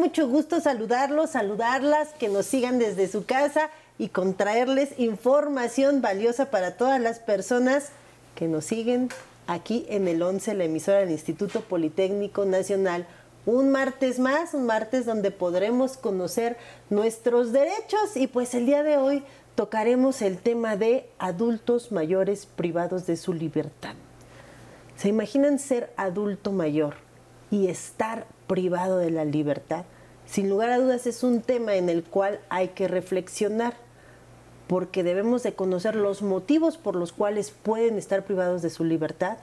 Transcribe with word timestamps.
mucho 0.00 0.26
gusto 0.26 0.60
saludarlos, 0.60 1.30
saludarlas, 1.30 2.08
que 2.14 2.28
nos 2.28 2.46
sigan 2.46 2.78
desde 2.78 3.06
su 3.06 3.26
casa 3.26 3.68
y 3.98 4.08
contraerles 4.08 4.98
información 4.98 6.00
valiosa 6.00 6.50
para 6.50 6.78
todas 6.78 6.98
las 7.00 7.18
personas 7.18 7.90
que 8.34 8.48
nos 8.48 8.64
siguen 8.64 9.10
aquí 9.46 9.84
en 9.90 10.08
el 10.08 10.22
11, 10.22 10.54
la 10.54 10.64
emisora 10.64 11.00
del 11.00 11.10
Instituto 11.10 11.60
Politécnico 11.60 12.46
Nacional. 12.46 13.06
Un 13.44 13.70
martes 13.70 14.18
más, 14.18 14.54
un 14.54 14.64
martes 14.64 15.04
donde 15.04 15.30
podremos 15.30 15.98
conocer 15.98 16.56
nuestros 16.88 17.52
derechos 17.52 18.16
y 18.16 18.26
pues 18.26 18.54
el 18.54 18.64
día 18.64 18.82
de 18.82 18.96
hoy 18.96 19.22
tocaremos 19.54 20.22
el 20.22 20.38
tema 20.38 20.76
de 20.76 21.10
adultos 21.18 21.92
mayores 21.92 22.46
privados 22.46 23.06
de 23.06 23.18
su 23.18 23.34
libertad. 23.34 23.94
¿Se 24.96 25.08
imaginan 25.08 25.58
ser 25.58 25.92
adulto 25.98 26.52
mayor 26.52 26.94
y 27.50 27.66
estar 27.66 28.26
privado 28.50 28.98
de 28.98 29.10
la 29.10 29.24
libertad? 29.24 29.84
Sin 30.26 30.50
lugar 30.50 30.70
a 30.70 30.78
dudas 30.78 31.06
es 31.06 31.22
un 31.22 31.40
tema 31.40 31.76
en 31.76 31.88
el 31.88 32.02
cual 32.02 32.40
hay 32.48 32.68
que 32.68 32.88
reflexionar 32.88 33.74
porque 34.66 35.04
debemos 35.04 35.44
de 35.44 35.54
conocer 35.54 35.94
los 35.94 36.20
motivos 36.20 36.76
por 36.76 36.96
los 36.96 37.12
cuales 37.12 37.52
pueden 37.52 37.96
estar 37.96 38.24
privados 38.24 38.60
de 38.60 38.70
su 38.70 38.82
libertad, 38.82 39.38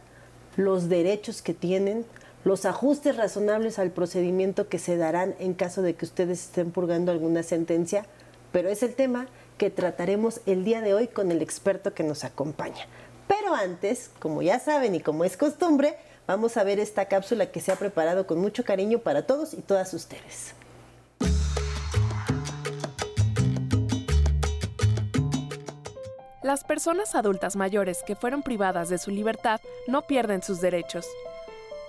los 0.57 0.89
derechos 0.89 1.41
que 1.41 1.53
tienen, 1.53 2.05
los 2.43 2.65
ajustes 2.65 3.15
razonables 3.15 3.79
al 3.79 3.91
procedimiento 3.91 4.67
que 4.67 4.77
se 4.77 4.97
darán 4.97 5.35
en 5.39 5.53
caso 5.53 5.81
de 5.81 5.95
que 5.95 6.03
ustedes 6.03 6.43
estén 6.43 6.71
purgando 6.71 7.13
alguna 7.13 7.43
sentencia, 7.43 8.05
pero 8.51 8.67
es 8.67 8.83
el 8.83 8.93
tema 8.93 9.27
que 9.57 9.69
trataremos 9.69 10.41
el 10.45 10.65
día 10.65 10.81
de 10.81 10.93
hoy 10.93 11.07
con 11.07 11.31
el 11.31 11.41
experto 11.41 11.93
que 11.93 12.03
nos 12.03 12.25
acompaña. 12.25 12.87
Pero 13.29 13.55
antes, 13.55 14.11
como 14.19 14.41
ya 14.41 14.59
saben 14.59 14.95
y 14.95 14.99
como 14.99 15.23
es 15.23 15.37
costumbre, 15.37 15.95
vamos 16.27 16.57
a 16.57 16.63
ver 16.63 16.79
esta 16.79 17.05
cápsula 17.05 17.47
que 17.47 17.61
se 17.61 17.71
ha 17.71 17.77
preparado 17.77 18.27
con 18.27 18.39
mucho 18.39 18.63
cariño 18.63 18.99
para 18.99 19.25
todos 19.25 19.53
y 19.53 19.61
todas 19.61 19.93
ustedes. 19.93 20.53
Las 26.43 26.63
personas 26.63 27.15
adultas 27.15 27.55
mayores 27.55 28.03
que 28.05 28.15
fueron 28.15 28.41
privadas 28.41 28.87
de 28.89 28.97
su 28.97 29.11
libertad 29.11 29.59
no 29.87 30.03
pierden 30.03 30.43
sus 30.43 30.61
derechos. 30.61 31.05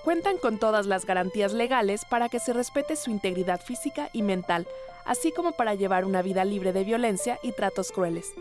Cuentan 0.05 0.39
con 0.39 0.59
todas 0.59 0.87
las 0.87 1.05
garantías 1.05 1.53
legales 1.53 2.05
para 2.05 2.29
que 2.29 2.41
se 2.41 2.53
respete 2.53 2.97
su 2.97 3.11
integridad 3.11 3.61
física 3.61 4.09
y 4.13 4.23
mental, 4.23 4.67
así 5.05 5.31
como 5.33 5.53
para 5.53 5.75
llevar 5.75 6.05
una 6.05 6.23
vida 6.23 6.45
libre 6.45 6.73
de 6.73 6.83
violencia 6.83 7.39
y 7.43 7.53
tratos 7.53 7.93
crueles. 7.93 8.33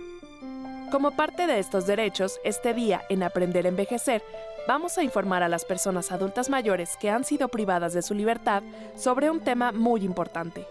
Como 0.91 1.11
parte 1.11 1.45
de 1.45 1.59
estos 1.59 1.85
derechos, 1.85 2.39
este 2.43 2.73
día, 2.73 3.03
en 3.09 3.21
Aprender 3.21 3.65
a 3.65 3.69
Envejecer, 3.69 4.23
vamos 4.67 4.97
a 4.97 5.03
informar 5.03 5.43
a 5.43 5.49
las 5.49 5.65
personas 5.65 6.11
adultas 6.11 6.49
mayores 6.49 6.97
que 6.97 7.09
han 7.09 7.23
sido 7.23 7.47
privadas 7.47 7.93
de 7.93 8.01
su 8.01 8.13
libertad 8.13 8.61
sobre 8.95 9.29
un 9.31 9.39
tema 9.39 9.71
muy 9.71 10.03
importante, 10.03 10.67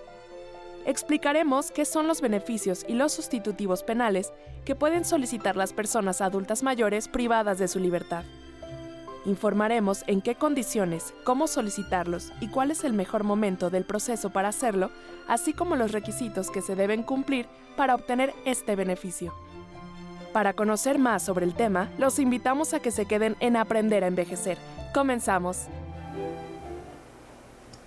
explicaremos 0.84 1.70
qué 1.70 1.84
son 1.84 2.06
los 2.06 2.20
beneficios 2.20 2.84
y 2.86 2.94
los 2.94 3.12
sustitutivos 3.12 3.82
penales 3.82 4.32
que 4.64 4.74
pueden 4.74 5.04
solicitar 5.04 5.56
las 5.56 5.72
personas 5.72 6.20
adultas 6.20 6.62
mayores 6.62 7.08
privadas 7.08 7.58
de 7.58 7.68
su 7.68 7.80
libertad. 7.80 8.24
Informaremos 9.24 10.04
en 10.06 10.22
qué 10.22 10.36
condiciones, 10.36 11.12
cómo 11.24 11.48
solicitarlos 11.48 12.32
y 12.40 12.48
cuál 12.48 12.70
es 12.70 12.84
el 12.84 12.92
mejor 12.92 13.24
momento 13.24 13.70
del 13.70 13.84
proceso 13.84 14.30
para 14.30 14.48
hacerlo, 14.48 14.90
así 15.26 15.52
como 15.52 15.74
los 15.74 15.90
requisitos 15.90 16.50
que 16.50 16.62
se 16.62 16.76
deben 16.76 17.02
cumplir 17.02 17.48
para 17.76 17.96
obtener 17.96 18.32
este 18.44 18.76
beneficio. 18.76 19.34
Para 20.36 20.52
conocer 20.52 20.98
más 20.98 21.22
sobre 21.22 21.46
el 21.46 21.54
tema, 21.54 21.90
los 21.96 22.18
invitamos 22.18 22.74
a 22.74 22.80
que 22.80 22.90
se 22.90 23.06
queden 23.06 23.36
en 23.40 23.56
Aprender 23.56 24.04
a 24.04 24.06
Envejecer. 24.06 24.58
Comenzamos. 24.92 25.62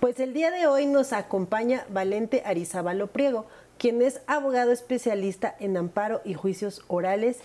Pues 0.00 0.18
el 0.18 0.32
día 0.32 0.50
de 0.50 0.66
hoy 0.66 0.86
nos 0.86 1.12
acompaña 1.12 1.84
Valente 1.90 2.42
Arizabalo 2.44 3.06
Priego, 3.06 3.46
quien 3.78 4.02
es 4.02 4.20
abogado 4.26 4.72
especialista 4.72 5.54
en 5.60 5.76
amparo 5.76 6.22
y 6.24 6.34
juicios 6.34 6.82
orales 6.88 7.38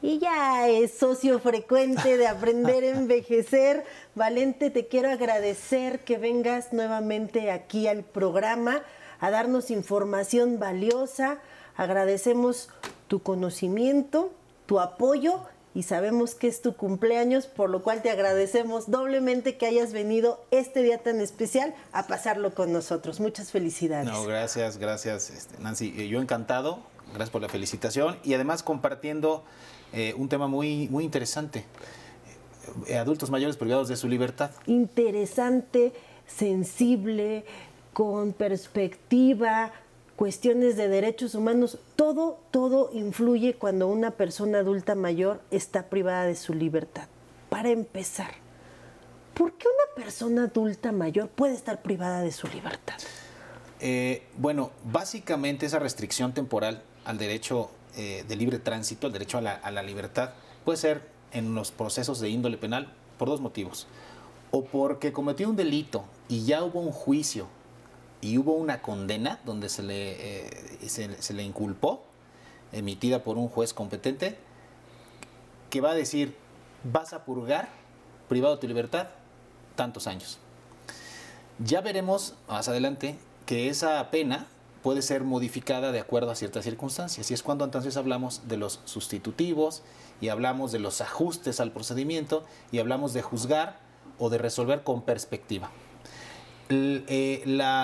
y 0.00 0.20
ya 0.20 0.68
es 0.68 0.96
socio 0.96 1.40
frecuente 1.40 2.16
de 2.16 2.28
Aprender 2.28 2.84
a 2.84 2.90
Envejecer. 2.98 3.84
Valente, 4.14 4.70
te 4.70 4.86
quiero 4.86 5.10
agradecer 5.10 6.04
que 6.04 6.18
vengas 6.18 6.72
nuevamente 6.72 7.50
aquí 7.50 7.88
al 7.88 8.04
programa 8.04 8.82
a 9.18 9.28
darnos 9.28 9.72
información 9.72 10.60
valiosa. 10.60 11.40
Agradecemos 11.74 12.70
tu 13.08 13.24
conocimiento, 13.24 14.30
tu 14.66 14.80
apoyo 14.80 15.40
y 15.74 15.84
sabemos 15.84 16.34
que 16.34 16.48
es 16.48 16.60
tu 16.60 16.76
cumpleaños, 16.76 17.46
por 17.46 17.70
lo 17.70 17.82
cual 17.82 18.02
te 18.02 18.10
agradecemos 18.10 18.90
doblemente 18.90 19.56
que 19.56 19.66
hayas 19.66 19.92
venido 19.92 20.44
este 20.50 20.82
día 20.82 20.98
tan 20.98 21.20
especial 21.20 21.74
a 21.92 22.06
pasarlo 22.06 22.54
con 22.54 22.72
nosotros. 22.72 23.20
Muchas 23.20 23.50
felicidades. 23.50 24.06
No, 24.06 24.24
gracias, 24.24 24.76
gracias 24.76 25.30
este, 25.30 25.58
Nancy. 25.62 25.94
Eh, 25.96 26.08
yo 26.08 26.20
encantado, 26.20 26.80
gracias 27.08 27.30
por 27.30 27.40
la 27.40 27.48
felicitación 27.48 28.18
y 28.22 28.34
además 28.34 28.62
compartiendo 28.62 29.44
eh, 29.94 30.14
un 30.16 30.28
tema 30.28 30.46
muy, 30.46 30.88
muy 30.88 31.04
interesante. 31.04 31.64
Eh, 32.86 32.96
adultos 32.96 33.30
mayores 33.30 33.56
privados 33.56 33.88
de 33.88 33.96
su 33.96 34.08
libertad. 34.08 34.50
Interesante, 34.66 35.92
sensible, 36.26 37.44
con 37.92 38.32
perspectiva, 38.32 39.72
cuestiones 40.22 40.76
de 40.76 40.86
derechos 40.86 41.34
humanos, 41.34 41.78
todo, 41.96 42.38
todo 42.52 42.90
influye 42.92 43.54
cuando 43.54 43.88
una 43.88 44.12
persona 44.12 44.58
adulta 44.58 44.94
mayor 44.94 45.40
está 45.50 45.88
privada 45.88 46.26
de 46.26 46.36
su 46.36 46.54
libertad. 46.54 47.08
Para 47.48 47.70
empezar, 47.70 48.30
¿por 49.34 49.54
qué 49.54 49.66
una 49.66 50.04
persona 50.04 50.44
adulta 50.44 50.92
mayor 50.92 51.28
puede 51.28 51.54
estar 51.54 51.82
privada 51.82 52.20
de 52.20 52.30
su 52.30 52.46
libertad? 52.46 52.94
Eh, 53.80 54.22
bueno, 54.38 54.70
básicamente 54.84 55.66
esa 55.66 55.80
restricción 55.80 56.32
temporal 56.32 56.84
al 57.04 57.18
derecho 57.18 57.72
eh, 57.96 58.24
de 58.28 58.36
libre 58.36 58.60
tránsito, 58.60 59.08
al 59.08 59.12
derecho 59.12 59.38
a 59.38 59.40
la, 59.40 59.54
a 59.54 59.72
la 59.72 59.82
libertad, 59.82 60.34
puede 60.64 60.78
ser 60.78 61.02
en 61.32 61.56
los 61.56 61.72
procesos 61.72 62.20
de 62.20 62.28
índole 62.28 62.58
penal 62.58 62.92
por 63.18 63.28
dos 63.28 63.40
motivos. 63.40 63.88
O 64.52 64.62
porque 64.62 65.10
cometió 65.10 65.48
un 65.48 65.56
delito 65.56 66.04
y 66.28 66.44
ya 66.44 66.62
hubo 66.62 66.78
un 66.78 66.92
juicio 66.92 67.48
y 68.22 68.38
hubo 68.38 68.54
una 68.54 68.80
condena 68.80 69.40
donde 69.44 69.68
se 69.68 69.82
le, 69.82 70.46
eh, 70.46 70.88
se, 70.88 71.34
le 71.34 71.42
inculpó, 71.42 72.04
emitida 72.70 73.24
por 73.24 73.36
un 73.36 73.48
juez 73.48 73.74
competente, 73.74 74.38
que 75.68 75.80
va 75.80 75.90
a 75.90 75.94
decir, 75.94 76.36
vas 76.84 77.12
a 77.12 77.24
purgar 77.24 77.68
privado 78.28 78.54
de 78.54 78.60
tu 78.60 78.68
libertad 78.68 79.08
tantos 79.74 80.06
años. 80.06 80.38
Ya 81.58 81.80
veremos 81.80 82.34
más 82.48 82.68
adelante 82.68 83.18
que 83.44 83.68
esa 83.68 84.10
pena 84.10 84.46
puede 84.82 85.02
ser 85.02 85.24
modificada 85.24 85.90
de 85.90 86.00
acuerdo 86.00 86.30
a 86.30 86.36
ciertas 86.36 86.64
circunstancias. 86.64 87.30
Y 87.30 87.34
es 87.34 87.42
cuando 87.42 87.64
entonces 87.64 87.96
hablamos 87.96 88.42
de 88.46 88.56
los 88.56 88.80
sustitutivos 88.84 89.82
y 90.20 90.28
hablamos 90.28 90.70
de 90.70 90.78
los 90.78 91.00
ajustes 91.00 91.58
al 91.58 91.72
procedimiento 91.72 92.44
y 92.70 92.78
hablamos 92.78 93.12
de 93.14 93.22
juzgar 93.22 93.80
o 94.18 94.30
de 94.30 94.38
resolver 94.38 94.84
con 94.84 95.02
perspectiva. 95.02 95.70
Eh, 96.72 97.42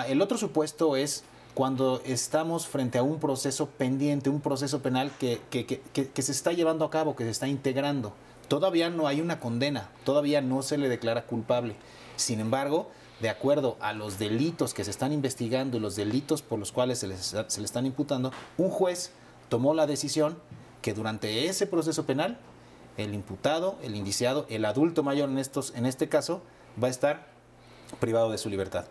el, 0.09 0.21
otro 0.21 0.37
supuesto 0.37 0.95
es 0.95 1.23
cuando 1.53 2.01
estamos 2.05 2.67
frente 2.67 2.97
a 2.97 3.03
un 3.03 3.19
proceso 3.19 3.67
pendiente, 3.67 4.29
un 4.29 4.41
proceso 4.41 4.81
penal 4.81 5.11
que, 5.19 5.39
se 6.15 6.31
está 6.31 6.53
llevando 6.53 6.85
a 6.85 6.89
cabo, 6.89 7.15
que 7.15 7.23
se 7.23 7.29
está 7.29 7.47
integrando. 7.47 8.13
Todavía 8.47 8.89
no 8.89 9.07
hay 9.07 9.21
una 9.21 9.39
condena, 9.39 9.89
todavía 10.03 10.41
no 10.41 10.63
se 10.63 10.77
le 10.77 10.89
declara 10.89 11.25
culpable. 11.25 11.75
Sin 12.15 12.39
embargo, 12.39 12.89
de 13.19 13.29
acuerdo 13.29 13.77
a 13.79 13.93
los 13.93 14.17
delitos 14.17 14.73
que 14.73 14.83
se 14.83 14.91
están 14.91 15.11
investigando 15.11 15.77
y 15.77 15.79
los 15.79 15.95
delitos 15.95 16.41
por 16.41 16.57
los 16.57 16.71
cuales 16.71 16.99
se, 16.99 17.07
le 17.07 17.15
están 17.65 17.85
imputando, 17.85 18.31
un 18.57 18.69
juez 18.69 19.11
tomó 19.49 19.73
la 19.73 19.85
decisión 19.85 20.39
que 20.81 20.93
durante 20.93 21.45
ese 21.45 21.67
proceso 21.67 22.05
penal, 22.05 22.39
el 22.97 23.13
imputado, 23.13 23.77
el 23.83 23.95
indiciado, 23.95 24.45
el 24.49 24.65
adulto 24.65 25.03
mayor 25.03 25.29
en 25.29 25.85
este 25.85 26.09
caso, 26.09 26.41
va 26.81 26.87
a 26.87 26.91
estar 26.91 27.28
privado 27.99 28.31
de 28.31 28.37
su 28.37 28.49
libertad. 28.49 28.85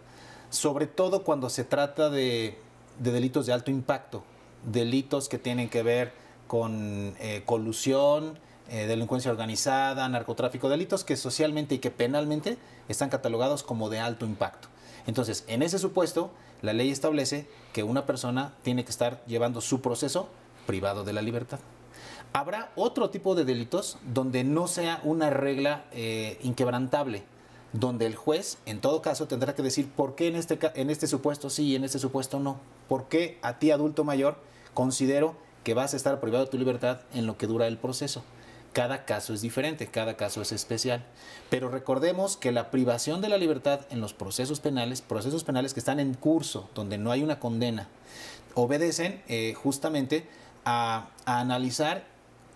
Sobre 0.51 0.87
todo 0.87 1.25
cuando 1.25 1.51
se 1.51 1.65
trata 1.65 2.11
de, 2.11 2.59
delitos 2.99 3.47
de 3.47 3.53
alto 3.53 3.71
impacto, 3.71 4.25
delitos 4.65 5.29
que 5.29 5.39
tienen 5.39 5.69
que 5.69 5.83
ver 5.83 6.13
con 6.47 7.15
eh, 7.21 7.43
colusión, 7.45 8.39
eh, 8.71 8.87
delincuencia 8.87 9.31
organizada, 9.31 10.09
narcotráfico, 10.09 10.69
delitos 10.69 11.05
que 11.05 11.17
socialmente 11.17 11.77
y 11.77 11.79
que 11.79 11.91
penalmente 11.91 12.59
están 12.89 13.11
catalogados 13.11 13.63
como 13.63 13.89
de 13.91 14.01
alto 14.01 14.27
impacto. 14.27 14.69
Entonces, 15.07 15.45
en 15.47 15.63
ese 15.63 15.79
supuesto, 15.79 16.31
la 16.61 16.73
ley 16.73 16.91
establece 16.91 17.49
que 17.73 17.83
una 17.83 18.05
persona 18.05 18.55
tiene 18.63 18.85
que 18.85 18.91
estar 18.91 19.25
llevando 19.27 19.61
su 19.61 19.81
proceso 19.81 20.29
privado 20.67 21.05
de 21.05 21.13
la 21.13 21.23
libertad. 21.23 21.61
Habrá 22.33 22.71
otro 22.77 23.09
tipo 23.09 23.35
de 23.35 23.45
delitos 23.45 23.97
donde 24.13 24.45
no 24.45 24.67
sea 24.67 25.01
una 25.03 25.31
regla 25.31 25.85
eh, 25.93 26.39
inquebrantable 26.43 27.25
donde 27.73 28.07
el 28.07 28.17
juez, 28.17 28.59
en 28.67 28.81
todo 28.81 29.03
caso, 29.03 29.29
tendrá 29.29 29.55
que 29.55 29.63
decir 29.63 29.89
por 29.91 30.15
qué 30.15 30.29
en 30.29 30.37
este, 30.37 30.59
en 30.75 30.91
este 30.91 31.07
supuesto 31.07 31.51
sí 31.51 31.65
y 31.65 31.77
en 31.77 31.85
este 31.85 31.99
supuesto 31.99 32.41
no. 32.41 32.59
¿Por 32.89 33.09
qué 33.09 33.39
a 33.43 33.59
ti, 33.59 33.71
adulto 33.71 34.05
mayor, 34.05 34.39
considero 34.75 35.37
que 35.65 35.75
vas 35.75 35.93
a 35.93 35.97
estar 35.97 36.21
privado 36.21 36.45
de 36.45 36.51
tu 36.51 36.59
libertad 36.59 37.01
en 37.13 37.27
lo 37.27 37.37
que 37.37 37.47
dura 37.47 37.67
el 37.67 37.79
proceso? 37.79 38.23
Cada 38.73 39.05
caso 39.05 39.35
es 39.35 39.41
diferente, 39.41 39.89
cada 39.89 40.17
caso 40.17 40.41
es 40.41 40.53
especial. 40.53 41.05
Pero 41.51 41.69
recordemos 41.69 42.37
que 42.37 42.53
la 42.53 42.71
privación 42.71 43.21
de 43.21 43.29
la 43.29 43.39
libertad 43.39 43.81
en 43.91 44.01
los 44.01 44.15
procesos 44.15 44.61
penales, 44.61 45.03
procesos 45.03 45.45
penales 45.45 45.75
que 45.75 45.81
están 45.81 46.01
en 46.01 46.15
curso, 46.15 46.69
donde 46.75 46.97
no 46.97 47.11
hay 47.11 47.23
una 47.23 47.41
condena, 47.41 47.89
obedecen 48.55 49.23
eh, 49.29 49.55
justamente 49.55 50.27
a, 50.65 51.09
a 51.25 51.41
analizar 51.41 52.05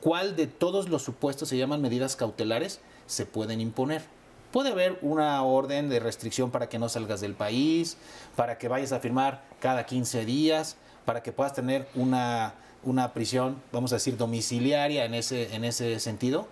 cuál 0.00 0.36
de 0.36 0.46
todos 0.46 0.88
los 0.88 1.02
supuestos 1.02 1.48
se 1.48 1.56
llaman 1.56 1.80
medidas 1.80 2.16
cautelares 2.16 2.80
se 3.06 3.26
pueden 3.26 3.60
imponer. 3.60 4.02
Puede 4.52 4.70
haber 4.70 4.98
una 5.00 5.42
orden 5.42 5.88
de 5.88 5.98
restricción 5.98 6.50
para 6.50 6.68
que 6.68 6.78
no 6.78 6.90
salgas 6.90 7.22
del 7.22 7.34
país, 7.34 7.96
para 8.36 8.58
que 8.58 8.68
vayas 8.68 8.92
a 8.92 9.00
firmar 9.00 9.42
cada 9.60 9.86
15 9.86 10.26
días, 10.26 10.76
para 11.06 11.22
que 11.22 11.32
puedas 11.32 11.54
tener 11.54 11.88
una, 11.94 12.54
una 12.84 13.14
prisión, 13.14 13.62
vamos 13.72 13.92
a 13.92 13.96
decir, 13.96 14.18
domiciliaria 14.18 15.06
en 15.06 15.14
ese, 15.14 15.54
en 15.54 15.64
ese 15.64 15.98
sentido, 16.00 16.46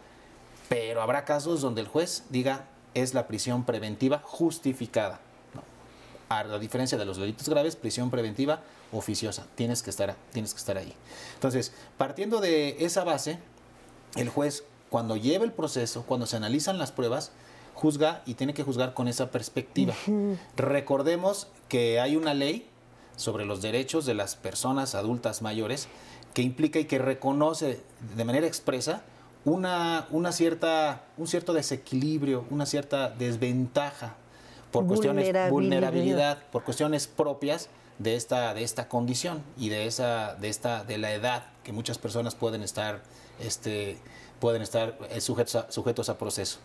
pero 0.71 1.03
habrá 1.03 1.27
casos 1.27 1.61
donde 1.61 1.83
el 1.83 1.89
juez 1.89 2.25
diga 2.31 2.65
es 2.95 3.13
la 3.13 3.27
prisión 3.29 3.65
preventiva 3.65 4.23
justificada. 4.25 5.21
A 6.31 6.45
la 6.45 6.59
diferencia 6.59 6.97
de 6.97 7.05
los 7.05 7.19
delitos 7.19 7.49
graves, 7.49 7.77
prisión 7.77 8.11
preventiva 8.11 8.63
oficiosa. 8.93 9.47
Tienes 9.57 9.83
que 9.83 9.91
estar, 9.91 10.15
tienes 10.33 10.55
que 10.55 10.59
estar 10.59 10.79
ahí. 10.79 10.95
Entonces, 11.35 11.73
partiendo 11.99 12.41
de 12.41 12.77
esa 12.85 13.05
base, 13.05 13.39
el 14.15 14.29
juez, 14.29 14.65
cuando 14.89 15.17
lleva 15.17 15.45
el 15.45 15.53
proceso, 15.53 16.05
cuando 16.07 16.27
se 16.27 16.37
analizan 16.37 16.79
las 16.79 16.93
pruebas, 16.93 17.33
juzga 17.81 18.23
y 18.27 18.35
tiene 18.35 18.53
que 18.53 18.63
juzgar 18.63 18.93
con 18.93 19.09
esa 19.09 19.31
perspectiva. 19.31 19.95
Recordemos 20.55 21.49
que 21.69 21.99
hay 21.99 22.15
una 22.15 22.35
ley 22.35 22.69
sobre 23.17 23.47
los 23.47 23.63
derechos 23.63 24.05
de 24.05 24.13
las 24.13 24.37
personas 24.37 24.95
adultas 24.95 25.41
mayores 25.41 25.89
que 26.35 26.43
implica 26.43 26.79
y 26.79 26.85
que 26.85 26.99
reconoce 26.99 27.81
de 28.17 28.25
manera 28.25 28.47
expresa 28.47 29.03
una, 29.47 30.07
una 30.11 30.33
cierta, 30.33 31.05
un 31.17 31.27
cierto 31.27 31.55
desequilibrio, 31.55 32.45
una 32.51 32.67
cierta 32.67 33.09
desventaja 33.09 34.17
por 34.71 34.87
cuestiones 34.87 35.25
vulnerabilidad. 35.25 35.51
vulnerabilidad, 35.51 36.39
por 36.53 36.65
cuestiones 36.65 37.07
propias 37.07 37.71
de 37.99 38.15
esta, 38.15 38.53
de 38.53 38.63
esta 38.63 38.89
condición 38.89 39.43
y 39.57 39.71
de 39.71 39.87
esa, 39.87 40.35
de 40.35 40.51
esta, 40.51 40.85
de 40.85 40.99
la 40.99 41.15
edad 41.15 41.47
que 41.65 41.73
muchas 41.73 41.97
personas 41.97 42.35
pueden 42.35 42.63
estar, 42.63 43.03
este, 43.41 43.97
pueden 44.39 44.61
estar 44.61 44.99
eh, 45.11 45.23
sujetos 45.23 45.55
a, 45.55 45.73
sujetos 45.73 46.11
a 46.11 46.19
proceso 46.19 46.59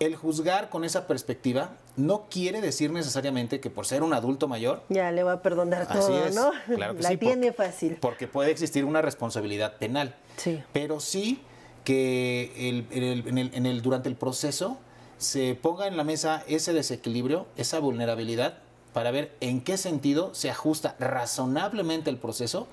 el 0.00 0.16
juzgar 0.16 0.70
con 0.70 0.84
esa 0.84 1.06
perspectiva 1.06 1.70
no 1.96 2.26
quiere 2.30 2.60
decir 2.60 2.92
necesariamente 2.92 3.60
que 3.60 3.70
por 3.70 3.86
ser 3.86 4.02
un 4.02 4.12
adulto 4.14 4.48
mayor. 4.48 4.82
Ya 4.88 5.10
le 5.10 5.22
va 5.22 5.32
a 5.32 5.42
perdonar 5.42 5.88
todo, 5.88 6.30
¿no? 6.30 6.52
Claro 6.74 6.94
que 6.96 7.02
La 7.02 7.16
tiene 7.16 7.52
fácil. 7.52 7.96
Porque 8.00 8.28
puede 8.28 8.50
existir 8.50 8.84
una 8.84 9.02
responsabilidad 9.02 9.76
penal. 9.78 10.14
Sí. 10.36 10.62
Pero 10.72 11.00
sí 11.00 11.40
que 11.84 12.52
el, 12.56 12.86
en 12.90 13.38
el, 13.38 13.54
en 13.54 13.66
el, 13.66 13.82
durante 13.82 14.08
el 14.08 14.14
proceso 14.14 14.78
se 15.16 15.54
ponga 15.54 15.86
en 15.86 15.96
la 15.96 16.04
mesa 16.04 16.44
ese 16.46 16.72
desequilibrio, 16.72 17.46
esa 17.56 17.80
vulnerabilidad, 17.80 18.58
para 18.92 19.10
ver 19.10 19.32
en 19.40 19.60
qué 19.60 19.76
sentido 19.76 20.34
se 20.34 20.50
ajusta 20.50 20.96
razonablemente 20.98 22.10
el 22.10 22.18
proceso 22.18 22.68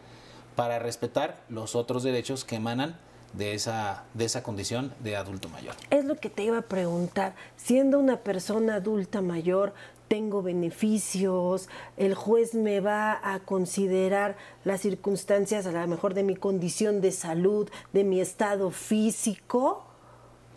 para 0.55 0.79
respetar 0.79 1.41
los 1.49 1.75
otros 1.75 2.03
derechos 2.03 2.45
que 2.45 2.55
emanan 2.55 2.97
de 3.37 3.53
esa, 3.53 4.03
de 4.13 4.25
esa 4.25 4.43
condición 4.43 4.93
de 4.99 5.15
adulto 5.15 5.49
mayor. 5.49 5.75
Es 5.89 6.05
lo 6.05 6.15
que 6.15 6.29
te 6.29 6.43
iba 6.43 6.59
a 6.59 6.61
preguntar. 6.63 7.35
Siendo 7.57 7.99
una 7.99 8.17
persona 8.17 8.75
adulta 8.75 9.21
mayor, 9.21 9.73
tengo 10.07 10.41
beneficios, 10.41 11.67
el 11.97 12.13
juez 12.13 12.53
me 12.53 12.79
va 12.79 13.19
a 13.23 13.39
considerar 13.39 14.37
las 14.63 14.81
circunstancias 14.81 15.65
a 15.65 15.71
lo 15.71 15.87
mejor 15.87 16.13
de 16.13 16.23
mi 16.23 16.35
condición 16.35 17.01
de 17.01 17.11
salud, 17.11 17.69
de 17.91 18.03
mi 18.03 18.19
estado 18.21 18.71
físico, 18.71 19.83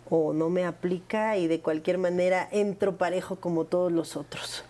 o 0.09 0.33
no 0.33 0.49
me 0.49 0.65
aplica 0.65 1.37
y 1.37 1.47
de 1.47 1.61
cualquier 1.61 1.97
manera 1.97 2.47
entro 2.51 2.97
parejo 2.97 3.37
como 3.37 3.65
todos 3.65 3.91
los 3.91 4.15
otros. 4.15 4.63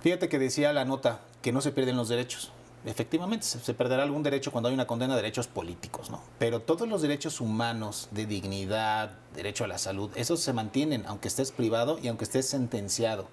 Fíjate 0.00 0.28
que 0.28 0.38
decía 0.38 0.72
la 0.72 0.84
nota 0.84 1.20
que 1.42 1.52
no 1.52 1.60
se 1.60 1.72
pierden 1.72 1.96
los 1.96 2.08
derechos 2.08 2.52
efectivamente 2.84 3.46
se, 3.46 3.74
perderá 3.74 4.02
algún 4.02 4.22
derecho 4.22 4.52
cuando 4.52 4.68
hay 4.68 4.74
una 4.74 4.86
condena 4.86 5.14
de 5.16 5.22
derechos 5.22 5.46
políticos, 5.46 6.10
¿no? 6.10 6.20
Pero 6.38 6.60
todos 6.60 6.88
los 6.88 7.02
derechos 7.02 7.40
humanos 7.40 8.08
de 8.10 8.26
dignidad, 8.26 9.12
derecho 9.34 9.64
a 9.64 9.66
la 9.66 9.78
salud, 9.78 10.10
esos 10.14 10.40
se 10.40 10.52
mantienen 10.52 11.04
aunque 11.06 11.28
estés 11.28 11.52
privado 11.52 11.98
y 12.00 12.08
aunque 12.08 12.24
estés 12.24 12.48
sentenciado. 12.48 13.26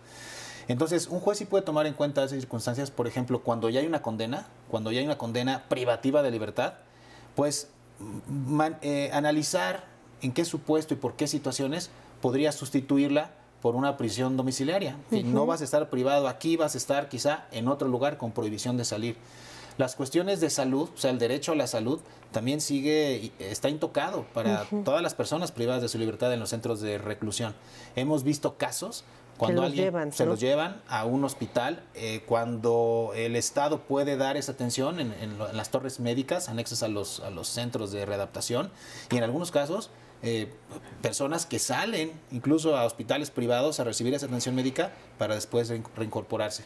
Entonces, 0.68 1.08
un 1.08 1.20
juez 1.20 1.38
sí 1.38 1.46
puede 1.46 1.64
tomar 1.64 1.86
en 1.88 1.94
cuenta 1.94 2.24
esas 2.24 2.40
circunstancias, 2.40 2.90
por 2.90 3.08
ejemplo, 3.08 3.44
cuando 3.44 3.70
ya 3.70 3.82
hay 3.82 3.86
una 3.86 4.02
condena, 4.02 4.48
cuando 4.70 4.92
ya 4.92 5.00
hay 5.00 5.06
una 5.06 5.18
condena 5.18 5.64
privativa 5.68 6.24
de 6.24 6.32
libertad, 6.32 6.76
pues 7.36 7.70
eh, 8.82 9.10
analizar 9.14 9.86
en 10.22 10.32
qué 10.32 10.46
supuesto 10.46 10.94
y 10.94 10.98
por 10.98 11.16
qué 11.16 11.28
situaciones 11.28 11.90
podría 12.22 12.52
sustituirla 12.52 13.32
por 13.64 13.78
una 13.78 13.96
prisión 13.96 14.36
domiciliaria. 14.36 14.98
No 15.10 15.46
vas 15.46 15.62
a 15.62 15.64
estar 15.64 15.90
privado 15.90 16.28
aquí, 16.28 16.58
vas 16.58 16.76
a 16.76 16.78
estar 16.78 17.08
quizá 17.08 17.46
en 17.54 17.70
otro 17.70 17.88
lugar 17.88 18.18
con 18.18 18.34
prohibición 18.34 18.76
de 18.76 18.84
salir. 18.84 19.16
Las 19.78 19.96
cuestiones 19.96 20.42
de 20.42 20.50
salud, 20.50 20.90
o 20.94 20.98
sea, 20.98 21.12
el 21.12 21.18
derecho 21.18 21.54
a 21.54 21.56
la 21.56 21.66
salud, 21.66 22.02
también 22.34 22.60
sigue, 22.60 23.32
está 23.40 23.70
intocado 23.70 24.26
para 24.34 24.66
todas 24.84 25.02
las 25.02 25.14
personas 25.16 25.54
privadas 25.54 25.82
de 25.82 25.88
su 25.88 25.98
libertad 25.98 26.34
en 26.34 26.42
los 26.42 26.50
centros 26.50 26.82
de 26.82 26.98
reclusión. 26.98 27.56
Hemos 27.96 28.26
visto 28.26 28.58
casos 28.58 29.06
cuando 29.38 29.64
alguien 29.64 30.12
se 30.12 30.26
los 30.26 30.42
llevan 30.42 30.82
a 30.90 31.06
un 31.06 31.24
hospital, 31.24 31.84
eh, 31.96 32.22
cuando 32.26 33.14
el 33.16 33.38
Estado 33.38 33.80
puede 33.80 34.18
dar 34.18 34.36
esa 34.36 34.52
atención 34.52 35.00
en, 35.00 35.14
en, 35.14 35.38
las 35.40 35.70
torres 35.70 36.02
médicas 36.02 36.50
anexas 36.50 36.84
a 36.84 36.90
los, 36.90 37.22
a 37.22 37.30
los 37.30 37.48
centros 37.48 37.94
de 37.94 38.06
readaptación, 38.06 38.72
y 39.10 39.16
en 39.16 39.24
algunos 39.24 39.52
casos 39.52 39.90
eh, 40.24 40.50
personas 41.02 41.46
que 41.46 41.60
salen 41.60 42.14
incluso 42.32 42.78
a 42.78 42.86
hospitales 42.86 43.30
privados 43.30 43.82
a 43.82 43.84
recibir 43.84 44.14
esa 44.14 44.26
atención 44.26 44.56
médica 44.56 44.94
para 45.18 45.36
después 45.36 45.72
reincorporarse. 45.98 46.64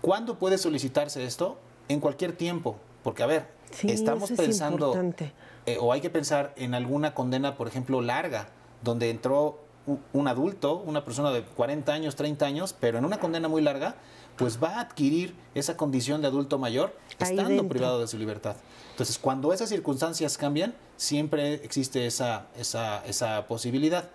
¿Cuándo 0.00 0.38
puede 0.38 0.56
solicitarse 0.56 1.24
esto? 1.24 1.58
En 1.88 1.98
cualquier 1.98 2.32
tiempo, 2.32 2.76
porque 3.02 3.24
a 3.24 3.26
ver, 3.26 3.48
estamos 3.82 4.30
pensando, 4.30 4.94
eh, 5.66 5.78
o 5.80 5.92
hay 5.92 6.00
que 6.00 6.10
pensar 6.10 6.52
en 6.56 6.74
alguna 6.74 7.12
condena, 7.12 7.56
por 7.56 7.66
ejemplo, 7.66 8.00
larga, 8.00 8.48
donde 8.82 9.10
entró 9.10 9.58
un 10.12 10.28
adulto, 10.28 10.76
una 10.76 11.04
persona 11.04 11.30
de 11.32 11.42
40 11.42 11.92
años, 11.92 12.16
30 12.16 12.46
años, 12.46 12.72
pero 12.78 12.98
en 12.98 13.04
una 13.04 13.18
condena 13.18 13.48
muy 13.48 13.62
larga, 13.62 13.96
pues 14.36 14.62
va 14.62 14.76
a 14.76 14.80
adquirir 14.80 15.34
esa 15.54 15.76
condición 15.76 16.20
de 16.20 16.28
adulto 16.28 16.58
mayor 16.58 16.96
estando 17.18 17.68
privado 17.68 18.00
de 18.00 18.06
su 18.06 18.18
libertad. 18.18 18.56
Entonces, 18.96 19.18
cuando 19.18 19.52
esas 19.52 19.68
circunstancias 19.68 20.38
cambian, 20.38 20.74
siempre 20.96 21.52
existe 21.56 22.06
esa, 22.06 22.46
esa, 22.56 23.46
posibilidad. 23.46 24.08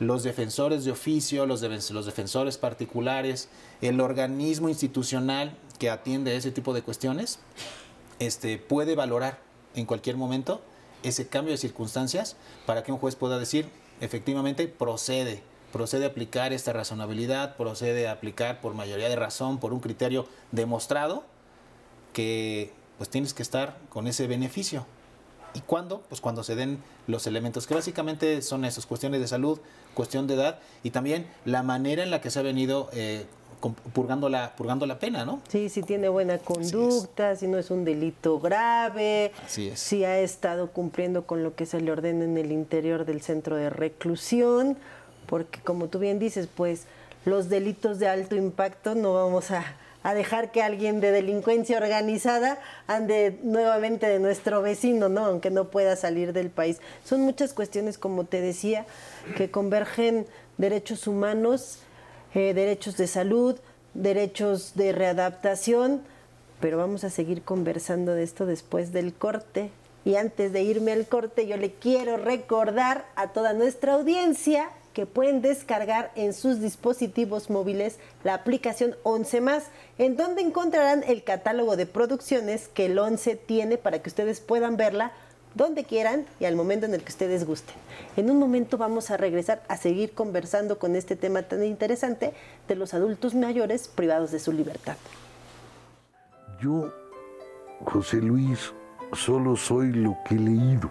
Los 0.00 0.24
defensores 0.24 0.84
de 0.84 0.90
oficio, 0.90 1.46
los, 1.46 1.62
los 1.62 2.06
defensores 2.06 2.58
particulares, 2.58 3.48
el 3.80 4.00
organismo 4.00 4.68
institucional 4.68 5.56
que 5.78 5.90
atiende 5.90 6.34
ese 6.34 6.50
tipo 6.50 6.74
de 6.74 6.82
cuestiones, 6.82 7.38
este, 8.18 8.58
puede 8.58 8.96
valorar 8.96 9.38
en 9.76 9.86
cualquier 9.86 10.16
momento 10.16 10.60
ese 11.04 11.28
cambio 11.28 11.52
de 11.52 11.58
circunstancias 11.58 12.34
para 12.66 12.82
que 12.82 12.90
un 12.90 12.98
juez 12.98 13.14
pueda 13.14 13.38
decir, 13.38 13.68
efectivamente, 14.00 14.66
procede, 14.66 15.40
procede 15.72 16.04
a 16.04 16.08
aplicar 16.08 16.52
esta 16.52 16.72
razonabilidad, 16.72 17.56
procede 17.56 18.08
a 18.08 18.10
aplicar 18.10 18.60
por 18.60 18.74
mayoría 18.74 19.08
de 19.08 19.14
razón, 19.14 19.60
por 19.60 19.72
un 19.72 19.78
criterio 19.78 20.26
demostrado, 20.50 21.22
que 22.12 22.72
pues 22.98 23.10
tienes 23.10 23.34
que 23.34 23.42
estar 23.42 23.76
con 23.88 24.06
ese 24.06 24.26
beneficio. 24.26 24.86
¿Y 25.54 25.60
cuándo? 25.60 26.02
Pues 26.08 26.20
cuando 26.20 26.42
se 26.42 26.54
den 26.54 26.82
los 27.06 27.26
elementos, 27.26 27.66
que 27.66 27.74
básicamente 27.74 28.42
son 28.42 28.64
esos, 28.64 28.84
cuestiones 28.84 29.20
de 29.20 29.28
salud, 29.28 29.58
cuestión 29.94 30.26
de 30.26 30.34
edad 30.34 30.58
y 30.82 30.90
también 30.90 31.26
la 31.46 31.62
manera 31.62 32.02
en 32.02 32.10
la 32.10 32.20
que 32.20 32.30
se 32.30 32.38
ha 32.38 32.42
venido 32.42 32.90
eh, 32.92 33.24
purgando, 33.94 34.28
la, 34.28 34.54
purgando 34.54 34.84
la 34.84 34.98
pena, 34.98 35.24
¿no? 35.24 35.40
Sí, 35.48 35.70
si 35.70 35.82
tiene 35.82 36.10
buena 36.10 36.38
conducta, 36.38 37.36
si 37.36 37.48
no 37.48 37.56
es 37.58 37.70
un 37.70 37.84
delito 37.84 38.38
grave, 38.38 39.32
si 39.46 40.04
ha 40.04 40.18
estado 40.18 40.70
cumpliendo 40.72 41.26
con 41.26 41.42
lo 41.42 41.54
que 41.54 41.64
se 41.64 41.80
le 41.80 41.90
ordena 41.90 42.24
en 42.24 42.36
el 42.36 42.52
interior 42.52 43.06
del 43.06 43.22
centro 43.22 43.56
de 43.56 43.70
reclusión, 43.70 44.76
porque 45.26 45.60
como 45.60 45.88
tú 45.88 45.98
bien 45.98 46.18
dices, 46.18 46.48
pues 46.54 46.84
los 47.24 47.48
delitos 47.48 47.98
de 47.98 48.08
alto 48.08 48.36
impacto 48.36 48.94
no 48.94 49.14
vamos 49.14 49.50
a 49.50 49.64
a 50.06 50.14
dejar 50.14 50.52
que 50.52 50.62
alguien 50.62 51.00
de 51.00 51.10
delincuencia 51.10 51.78
organizada 51.78 52.60
ande 52.86 53.40
nuevamente 53.42 54.06
de 54.06 54.20
nuestro 54.20 54.62
vecino, 54.62 55.08
¿no? 55.08 55.24
Aunque 55.24 55.50
no 55.50 55.64
pueda 55.68 55.96
salir 55.96 56.32
del 56.32 56.48
país. 56.48 56.80
Son 57.04 57.22
muchas 57.22 57.52
cuestiones, 57.52 57.98
como 57.98 58.22
te 58.22 58.40
decía, 58.40 58.86
que 59.36 59.50
convergen 59.50 60.28
derechos 60.58 61.08
humanos, 61.08 61.80
eh, 62.34 62.54
derechos 62.54 62.96
de 62.96 63.08
salud, 63.08 63.58
derechos 63.94 64.76
de 64.76 64.92
readaptación, 64.92 66.02
pero 66.60 66.78
vamos 66.78 67.02
a 67.02 67.10
seguir 67.10 67.42
conversando 67.42 68.14
de 68.14 68.22
esto 68.22 68.46
después 68.46 68.92
del 68.92 69.12
corte. 69.12 69.72
Y 70.04 70.14
antes 70.14 70.52
de 70.52 70.62
irme 70.62 70.92
al 70.92 71.08
corte, 71.08 71.48
yo 71.48 71.56
le 71.56 71.72
quiero 71.72 72.16
recordar 72.16 73.06
a 73.16 73.32
toda 73.32 73.54
nuestra 73.54 73.94
audiencia 73.94 74.68
que 74.96 75.04
pueden 75.04 75.42
descargar 75.42 76.10
en 76.14 76.32
sus 76.32 76.58
dispositivos 76.58 77.50
móviles 77.50 77.98
la 78.24 78.32
aplicación 78.32 78.96
11 79.02 79.42
más, 79.42 79.64
en 79.98 80.16
donde 80.16 80.40
encontrarán 80.40 81.04
el 81.06 81.22
catálogo 81.22 81.76
de 81.76 81.84
producciones 81.84 82.68
que 82.68 82.86
el 82.86 82.98
11 82.98 83.36
tiene 83.36 83.76
para 83.76 84.00
que 84.00 84.08
ustedes 84.08 84.40
puedan 84.40 84.78
verla 84.78 85.12
donde 85.54 85.84
quieran 85.84 86.24
y 86.40 86.46
al 86.46 86.56
momento 86.56 86.86
en 86.86 86.94
el 86.94 87.02
que 87.02 87.10
ustedes 87.10 87.44
gusten. 87.44 87.74
En 88.16 88.30
un 88.30 88.38
momento 88.38 88.78
vamos 88.78 89.10
a 89.10 89.18
regresar 89.18 89.62
a 89.68 89.76
seguir 89.76 90.12
conversando 90.12 90.78
con 90.78 90.96
este 90.96 91.14
tema 91.14 91.42
tan 91.42 91.62
interesante 91.62 92.32
de 92.66 92.74
los 92.74 92.94
adultos 92.94 93.34
mayores 93.34 93.88
privados 93.88 94.30
de 94.30 94.38
su 94.38 94.50
libertad. 94.50 94.96
Yo, 96.62 96.90
José 97.84 98.16
Luis, 98.16 98.72
solo 99.12 99.56
soy 99.56 99.92
lo 99.92 100.16
que 100.26 100.36
he 100.36 100.38
leído. 100.38 100.90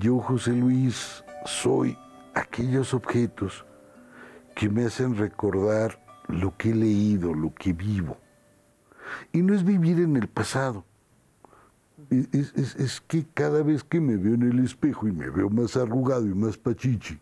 Yo, 0.00 0.18
José 0.18 0.50
Luis, 0.50 1.22
soy 1.46 1.98
aquellos 2.34 2.94
objetos 2.94 3.64
que 4.54 4.68
me 4.68 4.84
hacen 4.84 5.16
recordar 5.16 6.02
lo 6.28 6.56
que 6.56 6.70
he 6.70 6.74
leído, 6.74 7.34
lo 7.34 7.54
que 7.54 7.72
vivo. 7.72 8.16
Y 9.32 9.42
no 9.42 9.54
es 9.54 9.64
vivir 9.64 10.00
en 10.00 10.16
el 10.16 10.28
pasado. 10.28 10.84
Es, 12.10 13.00
que 13.00 13.26
cada 13.34 13.62
vez 13.62 13.82
que 13.82 14.00
me 14.00 14.16
veo 14.16 14.34
en 14.34 14.42
el 14.42 14.64
espejo 14.64 15.08
y 15.08 15.12
me 15.12 15.30
veo 15.30 15.48
más 15.48 15.76
arrugado 15.76 16.26
y 16.26 16.34
más 16.34 16.56
pachichi, 16.56 17.18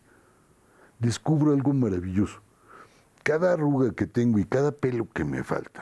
descubro 0.99 1.53
algo 1.53 1.73
maravilloso. 1.73 2.41
Cada 3.23 3.53
arruga 3.53 3.91
que 3.93 4.05
tengo 4.05 4.37
y 4.37 4.45
cada 4.45 4.71
pelo 4.71 5.07
que 5.11 5.23
me 5.23 5.43
falta 5.43 5.81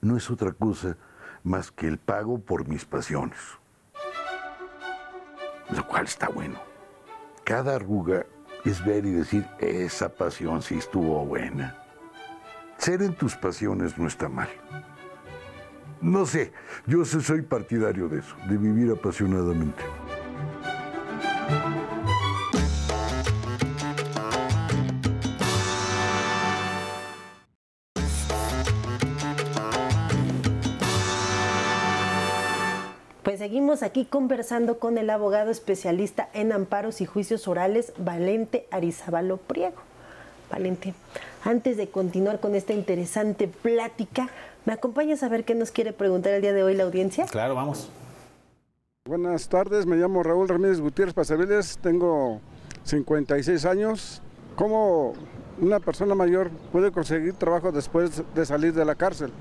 no 0.00 0.16
es 0.16 0.30
otra 0.30 0.52
cosa 0.52 0.96
más 1.42 1.70
que 1.70 1.86
el 1.86 1.98
pago 1.98 2.38
por 2.38 2.66
mis 2.66 2.84
pasiones. 2.84 3.38
Lo 5.70 5.86
cual 5.86 6.04
está 6.04 6.28
bueno. 6.28 6.60
Cada 7.44 7.76
arruga 7.76 8.26
es 8.64 8.84
ver 8.84 9.04
y 9.06 9.12
decir, 9.12 9.46
esa 9.58 10.08
pasión 10.08 10.62
sí 10.62 10.76
estuvo 10.78 11.24
buena. 11.24 11.82
Ser 12.78 13.02
en 13.02 13.14
tus 13.14 13.34
pasiones 13.36 13.96
no 13.98 14.06
está 14.06 14.28
mal. 14.28 14.48
No 16.00 16.26
sé, 16.26 16.52
yo 16.86 17.04
soy 17.04 17.42
partidario 17.42 18.08
de 18.08 18.18
eso, 18.18 18.36
de 18.48 18.56
vivir 18.56 18.92
apasionadamente. 18.92 19.82
Aquí 33.82 34.04
conversando 34.04 34.78
con 34.78 34.96
el 34.96 35.10
abogado 35.10 35.50
especialista 35.50 36.28
en 36.32 36.52
amparos 36.52 37.00
y 37.00 37.06
juicios 37.06 37.46
orales, 37.48 37.92
Valente 37.98 38.66
Arizabalo 38.70 39.36
Priego. 39.36 39.76
Valente, 40.50 40.94
antes 41.44 41.76
de 41.76 41.88
continuar 41.88 42.40
con 42.40 42.54
esta 42.54 42.72
interesante 42.72 43.48
plática, 43.48 44.28
¿me 44.64 44.72
acompañas 44.72 45.22
a 45.22 45.28
ver 45.28 45.44
qué 45.44 45.54
nos 45.54 45.72
quiere 45.72 45.92
preguntar 45.92 46.32
el 46.32 46.42
día 46.42 46.52
de 46.52 46.62
hoy 46.62 46.74
la 46.74 46.84
audiencia? 46.84 47.26
Claro, 47.26 47.54
vamos. 47.54 47.90
Buenas 49.04 49.48
tardes, 49.48 49.84
me 49.86 49.96
llamo 49.96 50.22
Raúl 50.22 50.48
Ramírez 50.48 50.80
Gutiérrez 50.80 51.14
Pasaviles, 51.14 51.78
tengo 51.78 52.40
56 52.84 53.64
años. 53.64 54.22
¿Cómo 54.54 55.12
una 55.60 55.80
persona 55.80 56.14
mayor 56.14 56.50
puede 56.72 56.92
conseguir 56.92 57.34
trabajo 57.34 57.72
después 57.72 58.22
de 58.34 58.46
salir 58.46 58.72
de 58.72 58.84
la 58.84 58.94
cárcel? 58.94 59.32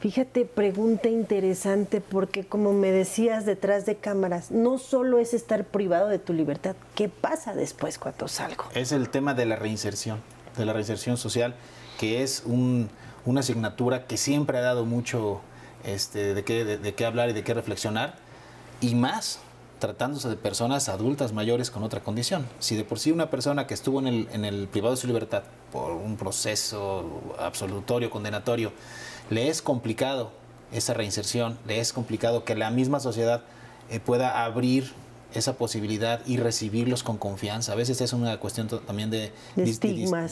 Fíjate, 0.00 0.44
pregunta 0.44 1.08
interesante 1.08 2.00
porque 2.00 2.46
como 2.46 2.72
me 2.72 2.92
decías 2.92 3.44
detrás 3.44 3.84
de 3.84 3.96
cámaras, 3.96 4.52
no 4.52 4.78
solo 4.78 5.18
es 5.18 5.34
estar 5.34 5.64
privado 5.64 6.06
de 6.06 6.20
tu 6.20 6.32
libertad, 6.32 6.76
¿qué 6.94 7.08
pasa 7.08 7.54
después 7.54 7.98
cuando 7.98 8.28
salgo? 8.28 8.64
Es 8.74 8.92
el 8.92 9.08
tema 9.08 9.34
de 9.34 9.44
la 9.44 9.56
reinserción, 9.56 10.20
de 10.56 10.64
la 10.64 10.72
reinserción 10.72 11.16
social, 11.16 11.56
que 11.98 12.22
es 12.22 12.44
una 12.46 13.40
asignatura 13.40 14.06
que 14.06 14.16
siempre 14.16 14.58
ha 14.58 14.60
dado 14.60 14.84
mucho 14.84 15.40
este, 15.82 16.32
de, 16.32 16.44
qué, 16.44 17.04
hablar 17.04 17.30
y 17.30 17.32
de 17.32 17.42
qué 17.42 17.52
reflexionar, 17.52 18.14
y 18.80 18.94
más 18.94 19.40
tratándose 19.80 20.28
de 20.28 20.36
personas 20.36 20.88
adultas 20.88 21.32
mayores 21.32 21.72
con 21.72 21.82
otra 21.82 22.00
condición. 22.00 22.46
Si 22.60 22.76
de 22.76 22.84
por 22.84 23.00
sí 23.00 23.10
una 23.10 23.30
persona 23.30 23.66
que 23.66 23.74
estuvo 23.74 23.98
en 23.98 24.06
el, 24.06 24.28
en 24.32 24.44
el 24.44 24.68
privado 24.68 24.94
de 24.94 25.00
su 25.00 25.08
libertad 25.08 25.42
por 25.72 25.92
un 25.92 26.16
proceso 26.16 27.20
absolutorio, 27.38 28.10
condenatorio, 28.10 28.72
le 29.30 29.48
es 29.48 29.62
complicado 29.62 30.30
esa 30.72 30.94
reinserción, 30.94 31.58
le 31.66 31.80
es 31.80 31.92
complicado 31.92 32.44
que 32.44 32.54
la 32.54 32.70
misma 32.70 33.00
sociedad 33.00 33.42
eh, 33.90 34.00
pueda 34.00 34.44
abrir 34.44 34.92
esa 35.34 35.54
posibilidad 35.54 36.20
y 36.26 36.38
recibirlos 36.38 37.02
con 37.02 37.18
confianza. 37.18 37.72
A 37.72 37.74
veces 37.74 38.00
es 38.00 38.12
una 38.12 38.38
cuestión 38.40 38.68
también 38.68 39.10
de, 39.10 39.32
de, 39.56 39.64
estigma 39.64 40.26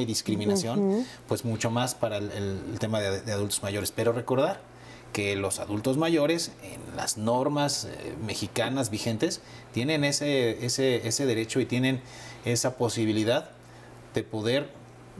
y 0.00 0.04
discriminación, 0.04 1.06
pues 1.28 1.44
mucho 1.44 1.70
más 1.70 1.94
para 1.94 2.16
el, 2.16 2.78
tema 2.78 3.00
de, 3.00 3.32
adultos 3.32 3.62
mayores. 3.62 3.92
Pero 3.92 4.12
recordar 4.12 4.60
que 5.12 5.36
los 5.36 5.60
adultos 5.60 5.96
mayores, 5.96 6.52
en 6.62 6.96
las 6.96 7.16
normas 7.16 7.84
eh, 7.84 8.14
mexicanas 8.24 8.90
vigentes, 8.90 9.40
tienen 9.72 10.04
ese, 10.04 10.64
ese, 10.64 11.06
ese 11.06 11.26
derecho 11.26 11.60
y 11.60 11.66
tienen 11.66 12.00
esa 12.44 12.76
posibilidad 12.76 13.50
de 14.14 14.22
poder 14.22 14.70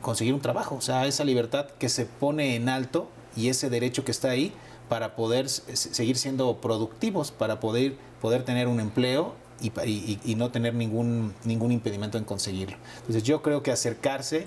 conseguir 0.00 0.34
un 0.34 0.40
trabajo. 0.40 0.76
O 0.76 0.80
sea, 0.80 1.06
esa 1.06 1.25
libertad 1.25 1.66
que 1.78 1.88
se 1.88 2.06
pone 2.06 2.56
en 2.56 2.68
alto 2.68 3.08
y 3.37 3.49
ese 3.49 3.70
derecho 3.70 4.04
que 4.04 4.10
está 4.10 4.30
ahí 4.30 4.52
para 4.88 5.14
poder 5.14 5.49
seguir 5.49 6.16
siendo 6.16 6.60
productivos, 6.60 7.30
para 7.30 7.60
poder, 7.60 7.96
poder 8.20 8.44
tener 8.44 8.66
un 8.66 8.80
empleo 8.80 9.34
y, 9.62 10.34
no 10.34 10.50
tener 10.50 10.75
ningún, 10.75 11.34
ningún 11.44 11.70
impedimento 11.70 12.18
en 12.18 12.25
conseguirlo. 12.25 12.76
Entonces 12.99 13.22
yo 13.22 13.42
creo 13.42 13.62
que 13.62 13.70
acercarse 13.70 14.46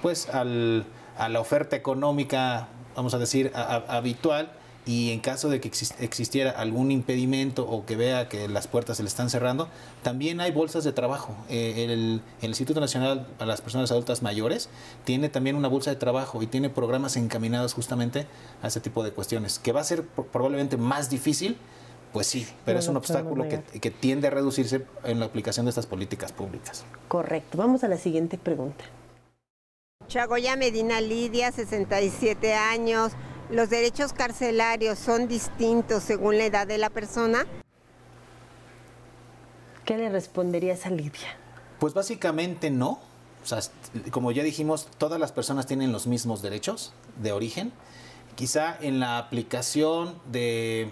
pues 0.00 0.28
al, 0.28 0.86
a 1.16 1.28
la 1.28 1.40
oferta 1.40 1.76
económica, 1.76 2.68
vamos 2.96 3.14
a 3.14 3.18
decir, 3.18 3.52
habitual, 3.54 4.52
y 4.86 5.12
en 5.12 5.20
caso 5.20 5.48
de 5.48 5.60
que 5.60 5.68
existiera 5.68 6.50
algún 6.50 6.90
impedimento 6.90 7.66
o 7.66 7.86
que 7.86 7.96
vea 7.96 8.28
que 8.28 8.48
las 8.48 8.68
puertas 8.68 8.98
se 8.98 9.02
le 9.02 9.08
están 9.08 9.30
cerrando, 9.30 9.68
también 10.02 10.40
hay 10.40 10.52
bolsas 10.52 10.84
de 10.84 10.92
trabajo. 10.92 11.34
Eh, 11.48 11.86
el, 11.88 12.22
Instituto 12.42 12.80
Nacional 12.80 13.26
para 13.38 13.50
las 13.50 13.60
Personas 13.60 13.90
Adultas 13.90 14.22
Mayores 14.22 14.68
tiene 15.04 15.28
también 15.28 15.56
una 15.56 15.68
bolsa 15.68 15.90
de 15.90 15.96
trabajo 15.96 16.42
y 16.42 16.46
tiene 16.46 16.68
programas 16.68 17.16
encaminados 17.16 17.72
justamente 17.72 18.26
a 18.62 18.68
ese 18.68 18.80
tipo 18.80 19.02
de 19.02 19.10
cuestiones, 19.10 19.58
que 19.58 19.72
va 19.72 19.80
a 19.80 19.84
ser 19.84 20.04
probablemente 20.04 20.76
más 20.76 21.10
difícil, 21.10 21.56
pues 22.12 22.26
sí, 22.26 22.46
pero 22.64 22.78
es 22.78 22.86
un 22.86 22.96
obstáculo 22.96 23.48
que, 23.48 23.60
que 23.80 23.90
tiende 23.90 24.28
a 24.28 24.30
reducirse 24.30 24.86
en 25.02 25.18
la 25.18 25.26
aplicación 25.26 25.66
de 25.66 25.70
estas 25.70 25.86
políticas 25.86 26.32
públicas. 26.32 26.84
Correcto. 27.08 27.58
Vamos 27.58 27.82
a 27.82 27.88
la 27.88 27.96
siguiente 27.96 28.38
pregunta. 28.38 28.84
Chagoya 30.06 30.54
Medina 30.54 31.00
Lidia, 31.00 31.50
67 31.50 32.54
años 32.54 33.12
¿Los 33.54 33.70
derechos 33.70 34.12
carcelarios 34.12 34.98
son 34.98 35.28
distintos 35.28 36.02
según 36.02 36.38
la 36.38 36.46
edad 36.46 36.66
de 36.66 36.76
la 36.76 36.90
persona? 36.90 37.46
¿Qué 39.84 39.96
le 39.96 40.08
responderías 40.08 40.86
a 40.86 40.90
Lidia? 40.90 41.38
Pues 41.78 41.94
básicamente 41.94 42.70
no. 42.70 42.98
O 43.44 43.46
sea, 43.46 43.60
como 44.10 44.32
ya 44.32 44.42
dijimos, 44.42 44.88
todas 44.98 45.20
las 45.20 45.30
personas 45.30 45.66
tienen 45.66 45.92
los 45.92 46.08
mismos 46.08 46.42
derechos 46.42 46.94
de 47.22 47.30
origen. 47.30 47.72
Quizá 48.34 48.76
en 48.80 48.98
la 48.98 49.18
aplicación 49.18 50.18
de, 50.32 50.90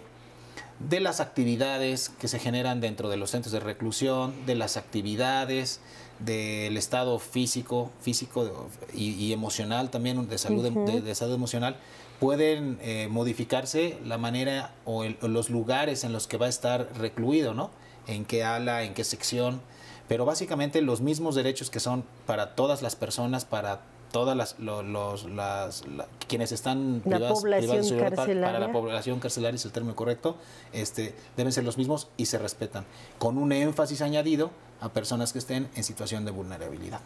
de 0.78 1.00
las 1.00 1.18
actividades 1.18 2.10
que 2.10 2.28
se 2.28 2.38
generan 2.38 2.80
dentro 2.80 3.08
de 3.08 3.16
los 3.16 3.32
centros 3.32 3.50
de 3.50 3.58
reclusión, 3.58 4.46
de 4.46 4.54
las 4.54 4.76
actividades, 4.76 5.80
del 6.20 6.76
estado 6.76 7.18
físico, 7.18 7.90
físico 8.00 8.68
y, 8.94 9.32
emocional 9.32 9.90
también, 9.90 10.28
de 10.28 10.38
salud, 10.38 10.70
de 10.70 11.14
salud 11.16 11.34
emocional, 11.34 11.76
pueden 12.22 12.78
eh, 12.82 13.08
modificarse 13.10 13.98
la 14.06 14.16
manera 14.16 14.70
o, 14.84 15.02
los 15.02 15.50
lugares 15.50 16.04
en 16.04 16.12
los 16.12 16.28
que 16.28 16.36
va 16.36 16.46
a 16.46 16.48
estar 16.48 16.86
recluido, 16.96 17.52
¿no? 17.52 17.70
En 18.06 18.24
qué 18.24 18.44
ala, 18.44 18.84
en 18.84 18.94
qué 18.94 19.02
sección, 19.02 19.60
pero 20.06 20.24
básicamente 20.24 20.82
los 20.82 21.00
mismos 21.00 21.34
derechos 21.34 21.68
que 21.68 21.80
son 21.80 22.04
para 22.24 22.54
todas 22.54 22.80
las 22.80 22.94
personas, 22.94 23.44
para 23.44 23.80
todas 24.12 24.36
las, 24.36 24.56
los, 24.60 25.24
las 25.24 25.82
quienes 26.28 26.52
están 26.52 27.02
la 27.06 27.28
población 27.28 27.98
carcelaria. 27.98 28.40
Para, 28.40 28.58
la 28.60 28.72
población 28.72 29.18
carcelaria 29.18 29.56
es 29.56 29.64
el 29.64 29.72
término 29.72 29.96
correcto, 29.96 30.36
este, 30.72 31.16
deben 31.36 31.52
ser 31.52 31.64
los 31.64 31.76
mismos 31.76 32.06
y 32.16 32.26
se 32.26 32.38
respetan, 32.38 32.84
con 33.18 33.36
un 33.36 33.50
énfasis 33.50 34.00
añadido 34.00 34.52
a 34.80 34.90
personas 34.90 35.32
que 35.32 35.40
estén 35.40 35.68
en 35.74 35.82
situación 35.82 36.24
de 36.24 36.30
vulnerabilidad. 36.30 37.00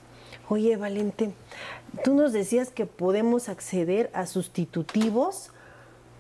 Oye, 0.49 0.77
Valente, 0.77 1.33
tú 2.05 2.15
nos 2.15 2.33
decías 2.33 2.71
que 2.71 2.87
podemos 2.87 3.49
acceder 3.49 4.11
a 4.15 4.27
sustitutivos, 4.27 5.51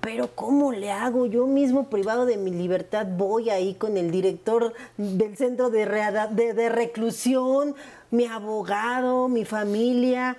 pero 0.01 0.35
¿cómo 0.35 0.73
le 0.73 0.91
hago? 0.91 1.27
Yo 1.27 1.47
mismo 1.47 1.85
privado 1.85 2.27
de 2.27 2.37
mi 2.37 2.51
libertad 2.51 3.07
voy 3.07 3.51
ahí 3.51 3.75
con 3.75 3.97
el 3.97 4.11
director 4.11 4.75
del 4.97 5.37
centro 5.37 5.71
de, 5.71 5.87
de, 5.87 6.69
reclusión, 6.69 7.77
mi 8.11 8.25
abogado, 8.25 9.29
mi 9.29 9.45
familia. 9.45 10.37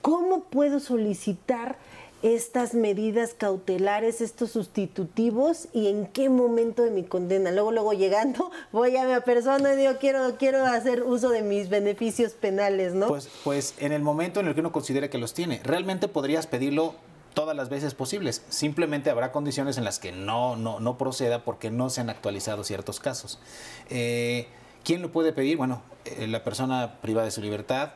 ¿Cómo 0.00 0.44
puedo 0.44 0.80
solicitar 0.80 1.76
estas 2.22 2.74
medidas 2.74 3.34
cautelares, 3.34 4.20
estos 4.20 4.50
sustitutivos 4.50 5.68
y 5.72 5.88
en 5.88 6.06
qué 6.06 6.28
momento 6.28 6.82
de 6.82 6.90
mi 6.90 7.04
condena. 7.04 7.50
Luego, 7.52 7.72
luego 7.72 7.92
llegando, 7.92 8.50
voy 8.72 8.96
a 8.96 9.04
mi 9.04 9.20
persona 9.20 9.74
y 9.74 9.76
digo, 9.76 9.92
quiero, 10.00 10.36
quiero 10.38 10.64
hacer 10.64 11.02
uso 11.02 11.30
de 11.30 11.42
mis 11.42 11.68
beneficios 11.68 12.32
penales, 12.32 12.94
¿no? 12.94 13.08
Pues, 13.08 13.28
pues 13.44 13.74
en 13.78 13.92
el 13.92 14.02
momento 14.02 14.40
en 14.40 14.48
el 14.48 14.54
que 14.54 14.60
uno 14.60 14.72
considere 14.72 15.10
que 15.10 15.18
los 15.18 15.34
tiene, 15.34 15.60
realmente 15.62 16.08
podrías 16.08 16.46
pedirlo 16.46 16.94
todas 17.34 17.54
las 17.54 17.68
veces 17.68 17.94
posibles. 17.94 18.42
Simplemente 18.48 19.10
habrá 19.10 19.30
condiciones 19.30 19.76
en 19.76 19.84
las 19.84 19.98
que 19.98 20.10
no, 20.10 20.56
no, 20.56 20.80
no 20.80 20.96
proceda 20.96 21.44
porque 21.44 21.70
no 21.70 21.90
se 21.90 22.00
han 22.00 22.08
actualizado 22.08 22.64
ciertos 22.64 22.98
casos. 22.98 23.38
Eh, 23.90 24.48
¿Quién 24.84 25.02
lo 25.02 25.12
puede 25.12 25.32
pedir? 25.32 25.58
Bueno, 25.58 25.82
eh, 26.06 26.26
la 26.28 26.44
persona 26.44 26.98
privada 27.02 27.26
de 27.26 27.32
su 27.32 27.42
libertad 27.42 27.90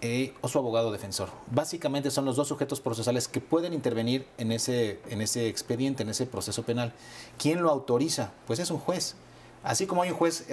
eh, 0.00 0.34
o 0.40 0.48
su 0.48 0.58
abogado 0.58 0.92
defensor. 0.92 1.30
Básicamente 1.50 2.10
son 2.10 2.24
los 2.24 2.36
dos 2.36 2.48
sujetos 2.48 2.80
procesales 2.80 3.28
que 3.28 3.40
pueden 3.40 3.72
intervenir 3.72 4.26
en 4.38 4.52
ese, 4.52 5.00
en 5.08 5.20
ese 5.20 5.48
expediente, 5.48 6.02
en 6.02 6.10
ese 6.10 6.26
proceso 6.26 6.62
penal. 6.62 6.92
¿Quién 7.38 7.62
lo 7.62 7.70
autoriza? 7.70 8.32
Pues 8.46 8.58
es 8.58 8.70
un 8.70 8.78
juez. 8.78 9.16
Así 9.62 9.86
como 9.86 10.02
hay 10.02 10.10
un 10.10 10.16
juez, 10.16 10.46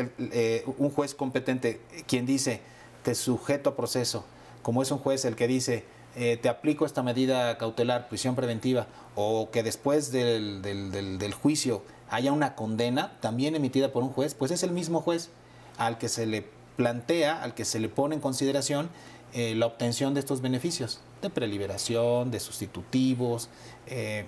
un 0.77 0.89
juez 0.89 1.13
competente 1.13 1.81
quien 2.07 2.25
dice, 2.25 2.61
te 3.03 3.13
sujeto 3.13 3.71
a 3.71 3.75
proceso, 3.75 4.23
como 4.61 4.81
es 4.81 4.91
un 4.91 4.99
juez 4.99 5.25
el 5.25 5.35
que 5.35 5.47
dice, 5.47 5.85
eh, 6.15 6.37
te 6.41 6.49
aplico 6.49 6.85
esta 6.85 7.03
medida 7.03 7.57
cautelar, 7.57 8.09
prisión 8.09 8.35
preventiva, 8.35 8.87
o 9.15 9.49
que 9.51 9.63
después 9.63 10.11
del, 10.11 10.61
del, 10.61 11.33
juicio 11.33 11.83
haya 12.09 12.33
una 12.33 12.55
condena 12.55 13.17
también 13.21 13.55
emitida 13.55 13.91
por 13.91 14.03
un 14.03 14.09
juez, 14.09 14.33
pues 14.33 14.51
es 14.51 14.63
el 14.63 14.71
mismo 14.71 15.01
juez 15.01 15.29
al 15.77 15.97
que 15.97 16.09
se 16.09 16.25
le 16.25 16.45
plantea, 16.75 17.41
al 17.41 17.53
que 17.53 17.63
se 17.63 17.79
le 17.79 17.87
pone 17.87 18.15
en 18.15 18.21
consideración 18.21 18.89
eh, 19.33 19.55
la 19.55 19.65
obtención 19.65 20.13
de 20.13 20.19
estos 20.19 20.41
beneficios, 20.41 20.99
de 21.21 21.29
preliberación, 21.29 22.31
de 22.31 22.39
sustitutivos. 22.39 23.49
Eh, 23.87 24.25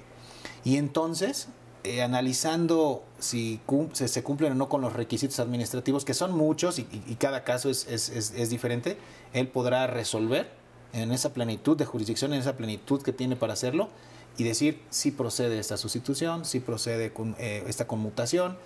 y 0.63 0.77
entonces, 0.77 1.48
analizando 2.01 3.03
si 3.19 3.60
se, 3.91 4.24
cumplen 4.24 4.53
o 4.53 4.55
no 4.55 4.69
con 4.69 4.79
los 4.81 4.93
requisitos 4.93 5.39
administrativos, 5.39 6.05
que 6.05 6.13
son 6.13 6.31
muchos 6.31 6.79
y, 6.79 6.86
cada 7.19 7.43
caso 7.43 7.69
es, 7.69 7.88
es, 7.88 8.10
es 8.10 8.50
diferente, 8.50 8.98
él 9.33 9.50
podrá 9.50 9.88
resolver 9.88 10.50
en 10.93 11.12
esa 11.12 11.33
plenitud 11.33 11.75
de 11.75 11.86
jurisdicción, 11.86 12.33
en 12.33 12.39
esa 12.39 12.55
plenitud 12.55 13.01
que 13.01 13.12
tiene 13.12 13.36
para 13.36 13.53
hacerlo 13.53 13.89
y 14.38 14.43
decir 14.43 14.81
si 14.89 15.12
procede 15.12 15.60
esta 15.60 15.77
sustitución, 15.77 16.45
si 16.45 16.60
procede 16.60 17.12
con, 17.12 17.36
eh, 17.39 17.63
esta 17.67 17.88
conmutación 17.88 18.57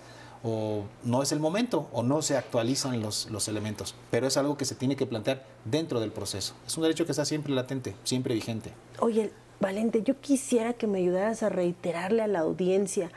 o 0.42 0.84
no 1.04 1.22
es 1.22 1.32
el 1.32 1.40
momento 1.40 1.88
o 1.92 2.02
no 2.02 2.22
se 2.22 2.36
actualizan 2.36 3.00
los, 3.00 3.30
los 3.30 3.48
elementos. 3.48 3.94
Pero 4.10 4.26
es 4.26 4.36
algo 4.36 4.56
que 4.56 4.64
se 4.64 4.74
tiene 4.74 4.96
que 4.96 5.06
plantear 5.06 5.44
dentro 5.64 6.00
del 6.00 6.12
proceso. 6.12 6.54
Es 6.66 6.76
un 6.76 6.82
derecho 6.82 7.04
que 7.04 7.12
está 7.12 7.24
siempre 7.24 7.52
latente, 7.52 7.94
siempre 8.04 8.34
vigente. 8.34 8.72
Oye, 9.00 9.30
Valente, 9.60 10.02
yo 10.02 10.20
quisiera 10.20 10.72
que 10.72 10.86
me 10.86 10.98
ayudaras 10.98 11.42
a 11.42 11.48
reiterarle 11.48 12.22
a 12.22 12.28
la 12.28 12.40
audiencia 12.40 13.10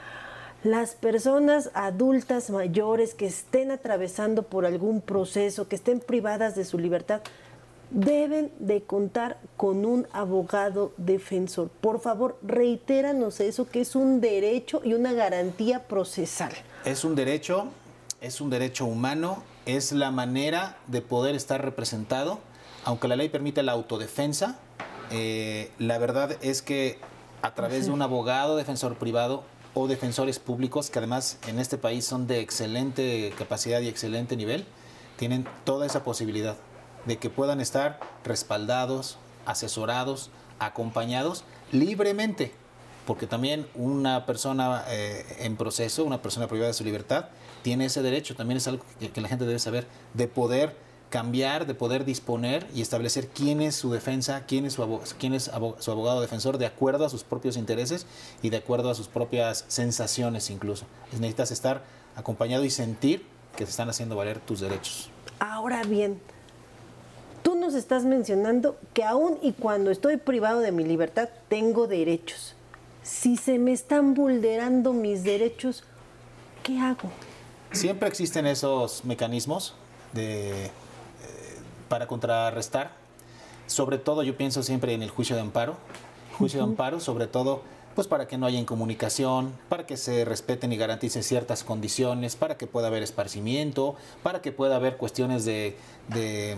las 0.64 0.94
personas 0.94 1.72
adultas 1.74 2.52
mayores 2.52 3.16
que 3.16 3.26
estén 3.26 3.72
atravesando 3.72 4.44
por 4.44 4.66
algún 4.66 5.02
proceso, 5.02 5.68
que 5.68 5.76
estén 5.76 6.00
privadas 6.00 6.56
de 6.56 6.66
su 6.66 6.78
libertad, 6.78 7.22
deben 7.90 8.52
de 8.60 8.84
contar 8.84 9.38
con 9.58 9.86
un 9.86 10.08
abogado 10.14 10.94
defensor. 10.98 11.70
Por 11.82 12.00
favor, 12.00 12.38
reitéranos 12.44 13.40
eso, 13.40 13.68
que 13.70 13.82
es 13.82 13.96
un 13.96 14.22
derecho 14.22 14.82
y 14.84 14.94
una 14.94 15.14
garantía 15.14 15.88
procesal. 15.88 16.54
Es 16.84 17.04
un 17.04 17.14
derecho, 17.14 17.68
es 18.22 18.42
un 18.42 18.50
derecho 18.50 18.86
humano, 18.86 19.44
es 19.68 19.92
la 19.92 20.10
manera 20.10 20.78
de 20.88 21.02
poder 21.02 21.36
estar 21.36 21.64
representado, 21.64 22.40
aunque 22.86 23.08
la 23.08 23.16
ley 23.16 23.30
permite 23.30 23.62
la 23.62 23.74
autodefensa. 23.74 24.58
Eh, 25.12 25.72
la 25.78 26.00
verdad 26.00 26.38
es 26.42 26.64
que 26.64 26.98
a 27.44 27.54
través 27.54 27.86
de 27.86 27.92
un 27.92 28.02
abogado 28.02 28.56
defensor 28.56 28.96
privado 28.96 29.44
o 29.76 29.88
defensores 29.88 30.40
públicos, 30.40 30.90
que 30.90 30.98
además 30.98 31.38
en 31.48 31.60
este 31.60 31.78
país 31.78 32.04
son 32.04 32.26
de 32.26 32.40
excelente 32.40 33.32
capacidad 33.38 33.80
y 33.82 33.88
excelente 33.88 34.36
nivel, 34.36 34.66
tienen 35.18 35.48
toda 35.66 35.86
esa 35.86 36.04
posibilidad 36.04 36.58
de 37.06 37.18
que 37.18 37.30
puedan 37.30 37.62
estar 37.62 38.00
respaldados, 38.24 39.18
asesorados, 39.46 40.32
acompañados 40.58 41.44
libremente, 41.72 42.54
porque 43.06 43.28
también 43.28 43.68
una 43.76 44.26
persona 44.26 44.84
eh, 44.90 45.26
en 45.40 45.58
proceso, 45.58 46.04
una 46.04 46.22
persona 46.22 46.48
privada 46.48 46.68
de 46.68 46.74
su 46.74 46.84
libertad, 46.84 47.26
tiene 47.62 47.86
ese 47.86 48.02
derecho, 48.02 48.36
también 48.36 48.58
es 48.58 48.68
algo 48.68 48.84
que, 49.00 49.22
la 49.22 49.28
gente 49.28 49.46
debe 49.46 49.60
saber, 49.60 49.88
de 50.14 50.28
poder 50.28 50.76
cambiar, 51.10 51.68
de 51.68 51.74
poder 51.74 52.06
disponer 52.06 52.66
y 52.74 52.82
establecer 52.82 53.28
quién 53.28 53.62
es 53.62 53.76
su 53.76 53.92
defensa, 53.92 54.46
quién 54.48 54.66
es 54.66 54.74
su, 54.74 54.84
abogado, 54.84 55.12
quién 55.20 55.34
es 55.34 55.52
su 55.80 55.92
abogado 55.92 56.22
defensor 56.22 56.58
de 56.58 56.66
acuerdo 56.66 57.06
a 57.06 57.10
sus 57.10 57.24
propios 57.24 57.58
intereses 57.58 58.06
y 58.42 58.50
de 58.50 58.58
acuerdo 58.58 58.90
a 58.90 58.96
sus 58.96 59.08
propias 59.08 59.66
sensaciones 59.68 60.50
incluso. 60.50 60.86
Necesitas 61.12 61.52
estar 61.52 61.84
acompañado 62.16 62.64
y 62.64 62.70
sentir 62.70 63.26
que 63.56 63.66
se 63.66 63.72
están 63.72 63.90
haciendo 63.90 64.16
valer 64.16 64.40
tus 64.40 64.62
derechos. 64.62 65.10
Ahora 65.40 65.84
bien, 65.84 66.22
Tú 67.44 67.56
nos 67.56 67.74
estás 67.74 68.06
mencionando 68.06 68.78
que 68.94 69.04
aún 69.04 69.40
y 69.42 69.54
cuando 69.54 69.90
estoy 69.90 70.18
privado 70.18 70.60
de 70.60 70.72
mi 70.72 70.84
libertad, 70.84 71.30
tengo 71.48 71.88
derechos. 71.88 72.56
Si 73.04 73.36
se 73.36 73.58
me 73.58 73.72
están 73.72 74.14
vulnerando 74.14 74.94
mis 74.94 75.24
derechos, 75.24 75.84
¿qué 76.64 76.80
hago? 76.80 77.10
Siempre 77.72 78.08
existen 78.08 78.46
esos 78.46 79.06
mecanismos 79.06 79.74
de, 80.14 80.66
eh, 80.66 80.72
para 81.90 82.08
contrarrestar. 82.08 82.92
Sobre 83.66 83.98
todo 83.98 84.24
yo 84.24 84.38
pienso 84.38 84.62
siempre 84.62 84.94
en 84.94 85.02
el 85.02 85.10
juicio 85.10 85.36
de 85.36 85.42
amparo. 85.42 85.78
Juicio 86.38 86.60
de 86.60 86.66
amparo, 86.66 87.00
sobre 87.00 87.28
todo 87.28 87.62
pues 87.96 88.08
para 88.08 88.28
que 88.28 88.38
no 88.38 88.46
haya 88.46 88.60
incomunicación, 88.60 89.54
para 89.70 89.86
que 89.86 89.98
se 89.98 90.26
respeten 90.26 90.72
y 90.72 90.78
garanticen 90.78 91.24
ciertas 91.24 91.64
condiciones, 91.64 92.36
para 92.36 92.58
que 92.58 92.68
pueda 92.68 92.88
haber 92.88 93.04
esparcimiento, 93.04 93.96
para 94.24 94.42
que 94.42 94.52
pueda 94.52 94.78
haber 94.78 94.98
cuestiones 94.98 95.46
de, 95.46 95.78
de, 96.08 96.58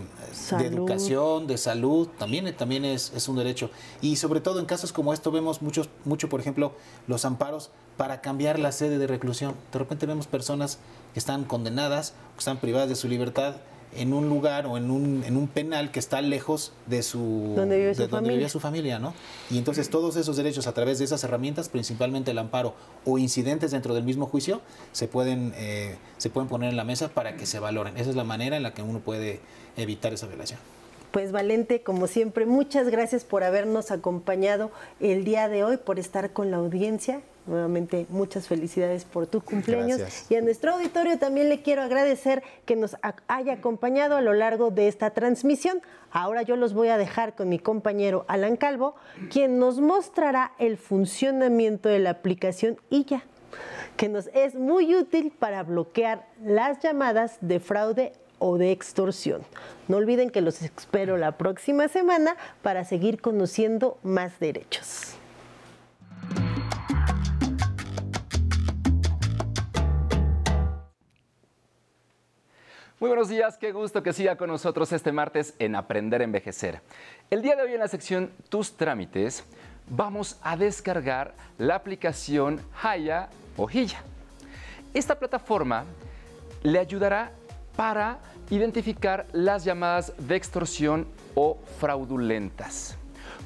educación, 0.59 1.47
de 1.47 1.57
salud, 1.57 2.07
también, 2.17 2.55
también 2.55 2.85
es, 2.85 3.11
es, 3.15 3.27
un 3.27 3.35
derecho. 3.35 3.69
Y 4.01 4.15
sobre 4.17 4.41
todo 4.41 4.59
en 4.59 4.65
casos 4.65 4.93
como 4.93 5.13
esto 5.13 5.31
vemos 5.31 5.61
muchos, 5.61 5.89
mucho, 6.05 6.29
por 6.29 6.39
ejemplo, 6.39 6.73
los 7.07 7.25
amparos 7.25 7.71
para 7.97 8.21
cambiar 8.21 8.59
la 8.59 8.71
sede 8.71 8.97
de 8.97 9.07
reclusión. 9.07 9.55
De 9.71 9.79
repente 9.79 10.05
vemos 10.05 10.27
personas 10.27 10.79
que 11.13 11.19
están 11.19 11.43
condenadas, 11.43 12.11
que 12.33 12.39
están 12.39 12.57
privadas 12.57 12.89
de 12.89 12.95
su 12.95 13.07
libertad 13.07 13.55
en 13.97 14.13
un 14.13 14.29
lugar 14.29 14.65
o 14.65 14.77
en 14.77 14.91
un, 14.91 15.23
en 15.25 15.37
un 15.37 15.47
penal 15.47 15.91
que 15.91 15.99
está 15.99 16.21
lejos 16.21 16.73
de 16.87 17.03
su 17.03 17.53
donde 17.55 17.77
vive 17.77 17.95
su, 17.95 18.07
familia. 18.07 18.49
su 18.49 18.59
familia, 18.59 18.99
¿no? 18.99 19.13
Y 19.49 19.57
entonces 19.57 19.89
todos 19.89 20.15
esos 20.15 20.37
derechos 20.37 20.67
a 20.67 20.73
través 20.73 20.99
de 20.99 21.05
esas 21.05 21.23
herramientas, 21.23 21.69
principalmente 21.69 22.31
el 22.31 22.37
amparo 22.37 22.75
o 23.05 23.17
incidentes 23.17 23.71
dentro 23.71 23.93
del 23.93 24.03
mismo 24.03 24.25
juicio, 24.25 24.61
se 24.91 25.07
pueden, 25.07 25.53
eh, 25.55 25.95
se 26.17 26.29
pueden 26.29 26.49
poner 26.49 26.69
en 26.69 26.77
la 26.77 26.83
mesa 26.83 27.09
para 27.09 27.35
que 27.35 27.45
se 27.45 27.59
valoren. 27.59 27.97
Esa 27.97 28.09
es 28.09 28.15
la 28.15 28.23
manera 28.23 28.57
en 28.57 28.63
la 28.63 28.73
que 28.73 28.81
uno 28.81 28.99
puede 28.99 29.39
evitar 29.77 30.13
esa 30.13 30.27
violación. 30.27 30.59
Pues 31.11 31.31
Valente, 31.31 31.83
como 31.83 32.07
siempre, 32.07 32.45
muchas 32.45 32.89
gracias 32.89 33.23
por 33.23 33.43
habernos 33.43 33.91
acompañado 33.91 34.71
el 34.99 35.25
día 35.25 35.47
de 35.47 35.63
hoy, 35.63 35.77
por 35.77 35.99
estar 35.99 36.33
con 36.33 36.49
la 36.49 36.57
audiencia 36.57 37.21
Nuevamente, 37.45 38.05
muchas 38.09 38.47
felicidades 38.47 39.03
por 39.03 39.27
tu 39.27 39.41
cumpleaños. 39.41 40.01
Y 40.31 40.35
a 40.35 40.41
nuestro 40.41 40.73
auditorio 40.73 41.19
también 41.19 41.49
le 41.49 41.61
quiero 41.61 41.81
agradecer 41.81 42.41
que 42.65 42.77
nos 42.77 42.95
haya 43.27 43.53
acompañado 43.53 44.15
a 44.15 44.21
lo 44.21 44.33
largo 44.33 44.71
de 44.71 44.87
esta 44.87 45.09
transmisión. 45.09 45.81
Ahora 46.09 46.43
yo 46.43 46.55
los 46.55 46.73
voy 46.73 46.87
a 46.87 46.97
dejar 46.97 47.35
con 47.35 47.49
mi 47.49 47.59
compañero 47.59 48.23
Alan 48.29 48.55
Calvo, 48.55 48.95
quien 49.29 49.59
nos 49.59 49.81
mostrará 49.81 50.53
el 50.57 50.77
funcionamiento 50.77 51.89
de 51.89 51.99
la 51.99 52.11
aplicación 52.11 52.77
IYA, 52.89 53.23
que 53.97 54.07
nos 54.07 54.27
es 54.27 54.55
muy 54.55 54.95
útil 54.95 55.33
para 55.37 55.63
bloquear 55.63 56.25
las 56.41 56.79
llamadas 56.79 57.37
de 57.41 57.59
fraude 57.59 58.13
o 58.39 58.57
de 58.57 58.71
extorsión. 58.71 59.41
No 59.89 59.97
olviden 59.97 60.29
que 60.29 60.39
los 60.39 60.61
espero 60.61 61.17
la 61.17 61.37
próxima 61.37 61.89
semana 61.89 62.37
para 62.61 62.85
seguir 62.85 63.19
conociendo 63.19 63.97
más 64.01 64.39
derechos. 64.39 65.17
Muy 72.99 73.07
buenos 73.07 73.27
días, 73.27 73.57
qué 73.57 73.71
gusto 73.71 74.03
que 74.03 74.13
siga 74.13 74.37
con 74.37 74.49
nosotros 74.49 74.91
este 74.91 75.11
martes 75.11 75.55
en 75.57 75.75
Aprender 75.75 76.21
a 76.21 76.25
Envejecer. 76.25 76.79
El 77.31 77.41
día 77.41 77.55
de 77.55 77.63
hoy 77.63 77.73
en 77.73 77.79
la 77.79 77.87
sección 77.87 78.31
Tus 78.49 78.77
trámites 78.77 79.43
vamos 79.89 80.37
a 80.43 80.55
descargar 80.55 81.33
la 81.57 81.73
aplicación 81.73 82.61
Haya 82.83 83.29
o. 83.57 84.03
Esta 84.93 85.17
plataforma 85.17 85.85
le 86.61 86.77
ayudará 86.77 87.31
para 87.75 88.19
identificar 88.51 89.25
las 89.31 89.65
llamadas 89.65 90.13
de 90.19 90.35
extorsión 90.35 91.07
o 91.33 91.57
fraudulentas 91.79 92.95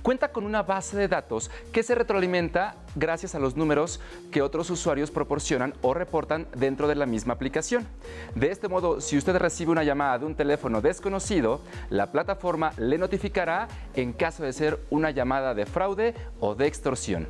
cuenta 0.08 0.30
con 0.30 0.46
una 0.46 0.63
base 0.63 0.96
de 0.96 1.10
datos 1.10 1.52
que 1.74 1.84
se 1.84 1.93
retroalimenta 1.93 2.78
gracias 2.96 3.36
a 3.36 3.39
los 3.39 3.58
números 3.58 4.00
que 4.32 4.41
otros 4.41 4.70
usuarios 4.70 5.12
proporcionan 5.12 5.74
o 5.82 5.93
reportan 5.93 6.48
dentro 6.56 6.88
de 6.88 6.96
la 6.96 7.06
misma 7.06 7.34
aplicación. 7.34 7.86
De 8.34 8.50
este 8.50 8.70
modo, 8.70 9.02
si 9.02 9.17
usted 9.17 9.36
recibe 9.36 9.74
una 9.74 9.84
llamada 9.84 10.17
de 10.17 10.26
un 10.26 10.36
teléfono 10.36 10.80
desconocido, 10.80 11.60
la 11.89 12.10
plataforma 12.13 12.72
le 12.78 12.98
notificará 12.98 13.67
en 13.96 14.13
caso 14.13 14.43
de 14.43 14.54
ser 14.54 14.80
una 14.91 15.12
llamada 15.12 15.54
de 15.54 15.65
fraude 15.65 16.15
o 16.39 16.56
de 16.56 16.67
extorsión. 16.67 17.28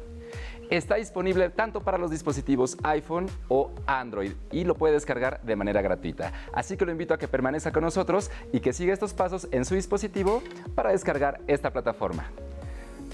Está 0.69 0.97
disponible 0.97 1.49
tanto 1.49 1.81
para 1.81 1.97
los 1.97 2.11
dispositivos 2.11 2.77
iPhone 2.83 3.25
o 3.47 3.71
Android 3.87 4.33
y 4.51 4.65
lo 4.65 4.75
puede 4.75 4.93
descargar 4.93 5.41
de 5.41 5.55
manera 5.55 5.81
gratuita. 5.81 6.31
Así 6.53 6.77
que 6.77 6.85
lo 6.85 6.91
invito 6.91 7.15
a 7.15 7.17
que 7.17 7.27
permanezca 7.27 7.71
con 7.71 7.83
nosotros 7.83 8.29
y 8.53 8.59
que 8.59 8.71
siga 8.71 8.93
estos 8.93 9.15
pasos 9.15 9.47
en 9.49 9.65
su 9.65 9.73
dispositivo 9.73 10.43
para 10.75 10.91
descargar 10.91 11.41
esta 11.47 11.71
plataforma. 11.71 12.29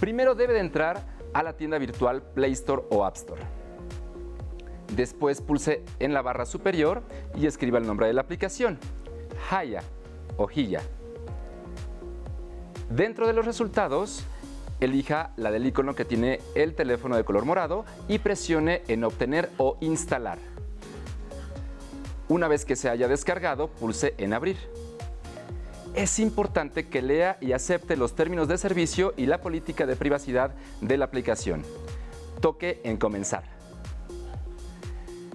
Primero 0.03 0.35
debe 0.35 0.51
de 0.51 0.59
entrar 0.59 1.01
a 1.31 1.41
la 1.43 1.53
tienda 1.55 1.77
virtual 1.77 2.21
Play 2.21 2.51
Store 2.51 2.83
o 2.89 3.05
App 3.05 3.15
Store. 3.15 3.41
Después 4.93 5.39
pulse 5.39 5.81
en 5.99 6.13
la 6.13 6.21
barra 6.21 6.45
superior 6.45 7.03
y 7.37 7.45
escriba 7.45 7.77
el 7.77 7.87
nombre 7.87 8.07
de 8.07 8.11
la 8.11 8.19
aplicación, 8.19 8.79
Haya 9.49 9.81
o 10.35 10.49
Hilla. 10.53 10.81
Dentro 12.89 13.27
de 13.27 13.31
los 13.31 13.45
resultados, 13.45 14.25
elija 14.81 15.31
la 15.37 15.51
del 15.51 15.67
icono 15.67 15.95
que 15.95 16.03
tiene 16.03 16.41
el 16.53 16.75
teléfono 16.75 17.15
de 17.15 17.23
color 17.23 17.45
morado 17.45 17.85
y 18.09 18.19
presione 18.19 18.81
en 18.89 19.05
Obtener 19.05 19.51
o 19.55 19.77
Instalar. 19.79 20.37
Una 22.27 22.49
vez 22.49 22.65
que 22.65 22.75
se 22.75 22.89
haya 22.89 23.07
descargado, 23.07 23.69
pulse 23.69 24.15
en 24.17 24.33
Abrir. 24.33 24.57
Es 25.95 26.17
importante 26.17 26.87
que 26.87 27.03
lea 27.03 27.37
y 27.39 27.51
acepte 27.51 27.95
los 27.95 28.15
términos 28.15 28.47
de 28.47 28.57
servicio 28.57 29.13
y 29.15 29.27
la 29.27 29.41
política 29.41 29.85
de 29.85 29.95
privacidad 29.95 30.55
de 30.81 30.97
la 30.97 31.05
aplicación. 31.05 31.61
Toque 32.41 32.81
en 32.83 32.97
Comenzar. 32.97 33.43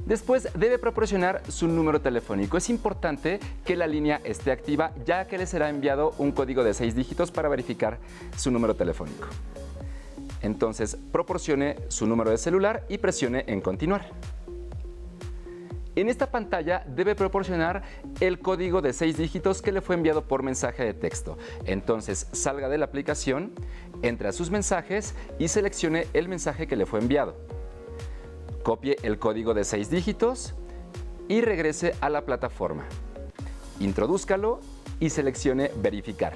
Después 0.04 0.48
debe 0.54 0.78
proporcionar 0.78 1.42
su 1.48 1.68
número 1.68 2.00
telefónico. 2.00 2.56
Es 2.56 2.70
importante 2.70 3.38
que 3.64 3.76
la 3.76 3.86
línea 3.86 4.20
esté 4.24 4.50
activa 4.50 4.90
ya 5.06 5.28
que 5.28 5.38
le 5.38 5.46
será 5.46 5.68
enviado 5.68 6.14
un 6.18 6.32
código 6.32 6.64
de 6.64 6.74
seis 6.74 6.96
dígitos 6.96 7.30
para 7.30 7.48
verificar 7.48 7.98
su 8.36 8.50
número 8.50 8.74
telefónico. 8.74 9.28
Entonces 10.42 10.96
proporcione 11.12 11.76
su 11.86 12.06
número 12.06 12.30
de 12.30 12.38
celular 12.38 12.84
y 12.88 12.98
presione 12.98 13.44
en 13.46 13.60
continuar. 13.60 14.10
En 15.98 16.08
esta 16.08 16.30
pantalla 16.30 16.84
debe 16.86 17.16
proporcionar 17.16 17.82
el 18.20 18.38
código 18.38 18.80
de 18.80 18.92
seis 18.92 19.16
dígitos 19.16 19.60
que 19.60 19.72
le 19.72 19.80
fue 19.80 19.96
enviado 19.96 20.28
por 20.28 20.44
mensaje 20.44 20.84
de 20.84 20.94
texto. 20.94 21.36
Entonces 21.64 22.28
salga 22.30 22.68
de 22.68 22.78
la 22.78 22.84
aplicación, 22.84 23.50
entre 24.02 24.28
a 24.28 24.32
sus 24.32 24.48
mensajes 24.48 25.16
y 25.40 25.48
seleccione 25.48 26.06
el 26.12 26.28
mensaje 26.28 26.68
que 26.68 26.76
le 26.76 26.86
fue 26.86 27.00
enviado. 27.00 27.34
Copie 28.62 28.96
el 29.02 29.18
código 29.18 29.54
de 29.54 29.64
seis 29.64 29.90
dígitos 29.90 30.54
y 31.26 31.40
regrese 31.40 31.96
a 32.00 32.10
la 32.10 32.24
plataforma. 32.24 32.84
Introdúzcalo 33.80 34.60
y 35.00 35.10
seleccione 35.10 35.72
verificar. 35.82 36.34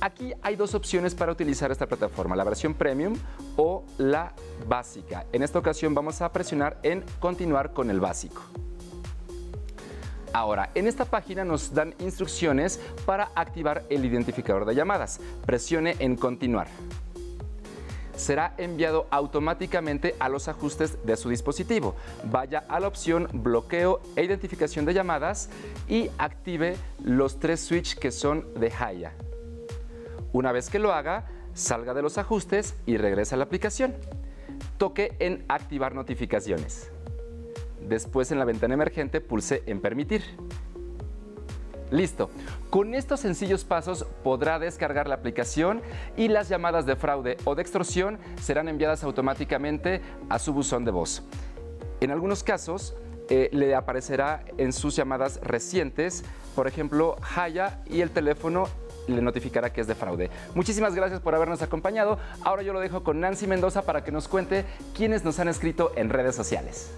Aquí 0.00 0.32
hay 0.42 0.54
dos 0.54 0.74
opciones 0.74 1.14
para 1.14 1.32
utilizar 1.32 1.72
esta 1.72 1.86
plataforma, 1.86 2.36
la 2.36 2.44
versión 2.44 2.74
premium 2.74 3.16
o 3.56 3.84
la 3.98 4.32
básica. 4.68 5.26
En 5.32 5.42
esta 5.42 5.58
ocasión 5.58 5.92
vamos 5.94 6.22
a 6.22 6.32
presionar 6.32 6.78
en 6.84 7.04
continuar 7.18 7.72
con 7.72 7.90
el 7.90 7.98
básico. 7.98 8.42
Ahora, 10.32 10.70
en 10.74 10.86
esta 10.86 11.04
página 11.04 11.44
nos 11.44 11.74
dan 11.74 11.94
instrucciones 11.98 12.78
para 13.06 13.30
activar 13.34 13.84
el 13.88 14.04
identificador 14.04 14.66
de 14.66 14.74
llamadas. 14.74 15.20
Presione 15.44 15.96
en 15.98 16.16
continuar. 16.16 16.68
Será 18.14 18.54
enviado 18.58 19.06
automáticamente 19.10 20.14
a 20.20 20.28
los 20.28 20.48
ajustes 20.48 21.04
de 21.04 21.16
su 21.16 21.28
dispositivo. 21.28 21.96
Vaya 22.24 22.64
a 22.68 22.78
la 22.78 22.88
opción 22.88 23.28
bloqueo 23.32 24.00
e 24.16 24.22
identificación 24.22 24.84
de 24.84 24.94
llamadas 24.94 25.50
y 25.88 26.10
active 26.18 26.76
los 27.02 27.40
tres 27.40 27.60
switches 27.60 27.94
que 27.96 28.12
son 28.12 28.46
de 28.54 28.72
Haya. 28.72 29.12
Una 30.32 30.52
vez 30.52 30.70
que 30.70 30.78
lo 30.78 30.92
haga, 30.92 31.26
salga 31.54 31.94
de 31.94 32.02
los 32.02 32.18
ajustes 32.18 32.76
y 32.86 32.96
regrese 32.96 33.34
a 33.34 33.38
la 33.38 33.44
aplicación. 33.44 33.94
Toque 34.76 35.16
en 35.18 35.44
Activar 35.48 35.94
notificaciones. 35.94 36.90
Después 37.80 38.30
en 38.30 38.38
la 38.38 38.44
ventana 38.44 38.74
emergente 38.74 39.20
pulse 39.20 39.62
en 39.66 39.80
Permitir. 39.80 40.22
Listo. 41.90 42.28
Con 42.68 42.94
estos 42.94 43.20
sencillos 43.20 43.64
pasos 43.64 44.04
podrá 44.22 44.58
descargar 44.58 45.08
la 45.08 45.14
aplicación 45.14 45.80
y 46.16 46.28
las 46.28 46.50
llamadas 46.50 46.84
de 46.84 46.96
fraude 46.96 47.38
o 47.44 47.54
de 47.54 47.62
extorsión 47.62 48.18
serán 48.42 48.68
enviadas 48.68 49.04
automáticamente 49.04 50.02
a 50.28 50.38
su 50.38 50.52
buzón 50.52 50.84
de 50.84 50.90
voz. 50.90 51.22
En 52.00 52.10
algunos 52.10 52.44
casos, 52.44 52.94
eh, 53.30 53.48
le 53.52 53.74
aparecerá 53.74 54.44
en 54.58 54.72
sus 54.72 54.96
llamadas 54.96 55.40
recientes, 55.42 56.24
por 56.54 56.66
ejemplo, 56.66 57.16
Haya 57.36 57.82
y 57.86 58.02
el 58.02 58.10
teléfono 58.10 58.68
le 59.08 59.22
notificará 59.22 59.72
que 59.72 59.80
es 59.80 59.86
de 59.86 59.94
fraude. 59.94 60.30
Muchísimas 60.54 60.94
gracias 60.94 61.20
por 61.20 61.34
habernos 61.34 61.62
acompañado. 61.62 62.18
Ahora 62.42 62.62
yo 62.62 62.72
lo 62.72 62.80
dejo 62.80 63.02
con 63.02 63.20
Nancy 63.20 63.46
Mendoza 63.46 63.82
para 63.82 64.04
que 64.04 64.12
nos 64.12 64.28
cuente 64.28 64.64
quiénes 64.94 65.24
nos 65.24 65.38
han 65.38 65.48
escrito 65.48 65.92
en 65.96 66.10
redes 66.10 66.34
sociales. 66.34 66.90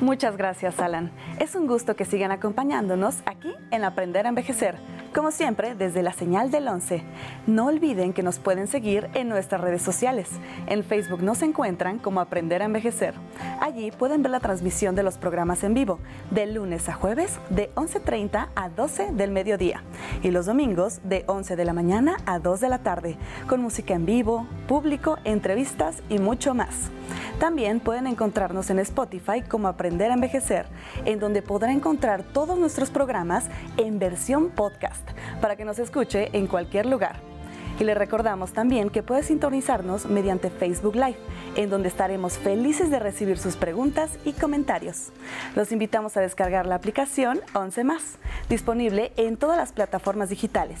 Muchas 0.00 0.36
gracias, 0.36 0.78
Alan. 0.78 1.10
Es 1.40 1.56
un 1.56 1.66
gusto 1.66 1.96
que 1.96 2.04
sigan 2.04 2.30
acompañándonos 2.30 3.16
aquí 3.26 3.52
en 3.72 3.82
Aprender 3.82 4.26
a 4.26 4.28
Envejecer, 4.28 4.76
como 5.12 5.32
siempre 5.32 5.74
desde 5.74 6.04
la 6.04 6.12
señal 6.12 6.52
del 6.52 6.68
11. 6.68 7.02
No 7.48 7.66
olviden 7.66 8.12
que 8.12 8.22
nos 8.22 8.38
pueden 8.38 8.68
seguir 8.68 9.10
en 9.14 9.28
nuestras 9.28 9.60
redes 9.60 9.82
sociales. 9.82 10.30
En 10.68 10.84
Facebook 10.84 11.24
nos 11.24 11.42
encuentran 11.42 11.98
como 11.98 12.20
Aprender 12.20 12.62
a 12.62 12.66
Envejecer. 12.66 13.14
Allí 13.60 13.90
pueden 13.90 14.22
ver 14.22 14.30
la 14.30 14.38
transmisión 14.38 14.94
de 14.94 15.02
los 15.02 15.18
programas 15.18 15.64
en 15.64 15.74
vivo, 15.74 15.98
de 16.30 16.46
lunes 16.46 16.88
a 16.88 16.92
jueves, 16.92 17.40
de 17.50 17.74
11.30 17.74 18.50
a 18.54 18.68
12 18.68 19.10
del 19.14 19.32
mediodía, 19.32 19.82
y 20.22 20.30
los 20.30 20.46
domingos 20.46 21.00
de 21.02 21.24
11 21.26 21.56
de 21.56 21.64
la 21.64 21.72
mañana 21.72 22.18
a 22.24 22.38
2 22.38 22.60
de 22.60 22.68
la 22.68 22.78
tarde, 22.78 23.16
con 23.48 23.60
música 23.60 23.94
en 23.94 24.06
vivo, 24.06 24.46
público, 24.68 25.18
entrevistas 25.24 26.04
y 26.08 26.20
mucho 26.20 26.54
más. 26.54 26.92
También 27.40 27.80
pueden 27.80 28.06
encontrarnos 28.06 28.68
en 28.70 28.78
Spotify 28.80 29.42
como 29.42 29.68
Aprender 29.68 29.87
a 29.88 30.14
Envejecer, 30.14 30.66
en 31.04 31.18
donde 31.18 31.42
podrá 31.42 31.72
encontrar 31.72 32.22
todos 32.22 32.58
nuestros 32.58 32.90
programas 32.90 33.46
en 33.76 33.98
versión 33.98 34.50
podcast 34.50 35.08
para 35.40 35.56
que 35.56 35.64
nos 35.64 35.78
escuche 35.78 36.28
en 36.32 36.46
cualquier 36.46 36.86
lugar. 36.86 37.16
Y 37.80 37.84
le 37.84 37.94
recordamos 37.94 38.52
también 38.52 38.90
que 38.90 39.04
puede 39.04 39.22
sintonizarnos 39.22 40.06
mediante 40.06 40.50
Facebook 40.50 40.96
Live, 40.96 41.16
en 41.54 41.70
donde 41.70 41.88
estaremos 41.88 42.36
felices 42.36 42.90
de 42.90 42.98
recibir 42.98 43.38
sus 43.38 43.54
preguntas 43.54 44.10
y 44.24 44.32
comentarios. 44.32 45.12
Los 45.54 45.70
invitamos 45.70 46.16
a 46.16 46.20
descargar 46.20 46.66
la 46.66 46.74
aplicación 46.74 47.40
11 47.54 47.84
más, 47.84 48.18
disponible 48.48 49.12
en 49.16 49.36
todas 49.36 49.56
las 49.56 49.72
plataformas 49.72 50.28
digitales. 50.28 50.80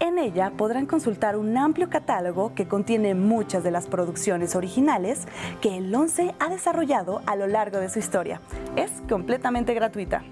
En 0.00 0.18
ella 0.18 0.52
podrán 0.56 0.86
consultar 0.86 1.36
un 1.36 1.56
amplio 1.56 1.88
catálogo 1.88 2.54
que 2.54 2.66
contiene 2.66 3.14
muchas 3.14 3.62
de 3.62 3.70
las 3.70 3.86
producciones 3.86 4.56
originales 4.56 5.26
que 5.60 5.76
el 5.76 5.94
11 5.94 6.34
ha 6.38 6.48
desarrollado 6.48 7.22
a 7.26 7.36
lo 7.36 7.46
largo 7.46 7.78
de 7.78 7.88
su 7.88 7.98
historia. 7.98 8.40
Es 8.76 8.90
completamente 9.08 9.74
gratuita. 9.74 10.22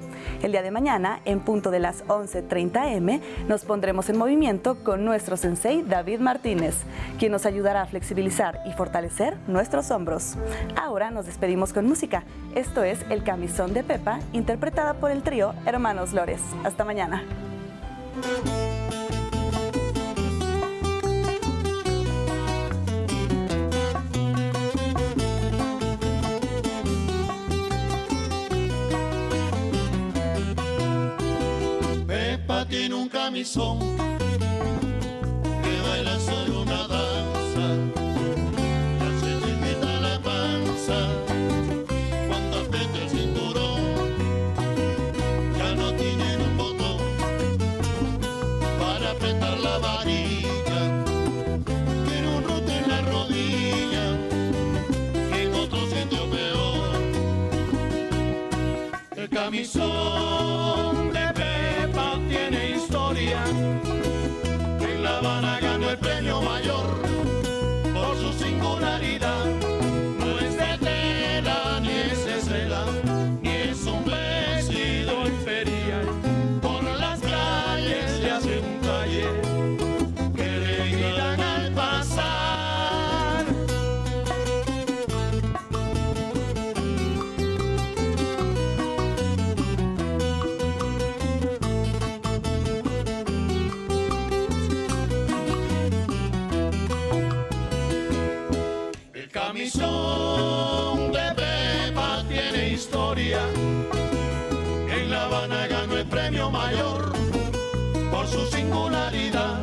El 0.43 0.53
día 0.53 0.63
de 0.63 0.71
mañana, 0.71 1.21
en 1.25 1.41
punto 1.41 1.71
de 1.71 1.81
las 1.81 2.05
11.30 2.07 2.97
m, 2.97 3.21
nos 3.49 3.65
pondremos 3.65 4.09
en 4.09 4.19
movimiento 4.19 4.83
con 4.83 5.05
nuestro 5.05 5.37
sensei 5.37 5.83
David 5.83 6.21
Martínez, 6.21 6.77
quien 7.19 7.33
nos 7.33 7.47
ayudará 7.47 7.83
a 7.83 7.87
flexibilizar 7.87 8.61
y 8.67 8.73
fortalecer 8.73 9.37
nuestros 9.47 9.91
hombros. 9.91 10.37
Ahora 10.77 11.11
nos 11.11 11.27
despedimos 11.27 11.73
con 11.73 11.87
música. 11.87 12.25
Esto 12.55 12.83
es 12.83 12.99
El 13.11 13.23
Camisón 13.23 13.75
de 13.75 13.85
Pepa, 13.85 14.19
interpretada 14.33 14.95
por 14.95 15.11
el 15.11 15.23
trío 15.23 15.55
Hermanos 15.67 16.13
Lores. 16.13 16.41
Hasta 16.65 16.85
mañana. 16.85 17.23
Que 33.45 33.49
baila 35.83 36.17
solo 36.21 36.63
una 36.63 36.87
danza. 36.87 37.67
Ya 39.01 39.11
se 39.21 39.33
la 40.01 40.21
panza 40.21 40.99
cuando 42.29 42.61
aprieta 42.61 42.99
el 43.03 43.09
cinturón. 43.11 44.11
Ya 45.59 45.75
no 45.75 45.93
tiene 45.95 46.37
un 46.37 46.57
botón 46.57 46.99
para 48.79 49.11
apretar 49.11 49.59
la 49.59 49.79
varilla. 49.79 51.05
Tiene 52.07 52.29
un 52.37 52.45
roto 52.45 52.71
en 52.71 52.89
la 52.89 53.01
rodilla 53.03 54.05
que 55.33 55.43
en 55.43 55.55
otro 55.55 55.81
sitio 55.89 56.31
peor. 56.31 56.95
El 59.17 59.29
camisón 59.29 60.72
historia. 63.23 64.02
camisón 99.33 101.11
de 101.11 101.35
Pepa 101.35 102.23
tiene 102.29 102.69
historia. 102.69 103.41
En 104.89 105.11
La 105.11 105.25
Habana 105.25 105.67
ganó 105.67 105.97
el 105.97 106.07
premio 106.07 106.51
mayor 106.51 107.13
por 108.11 108.29
su 108.29 108.47
singularidad. 108.47 109.59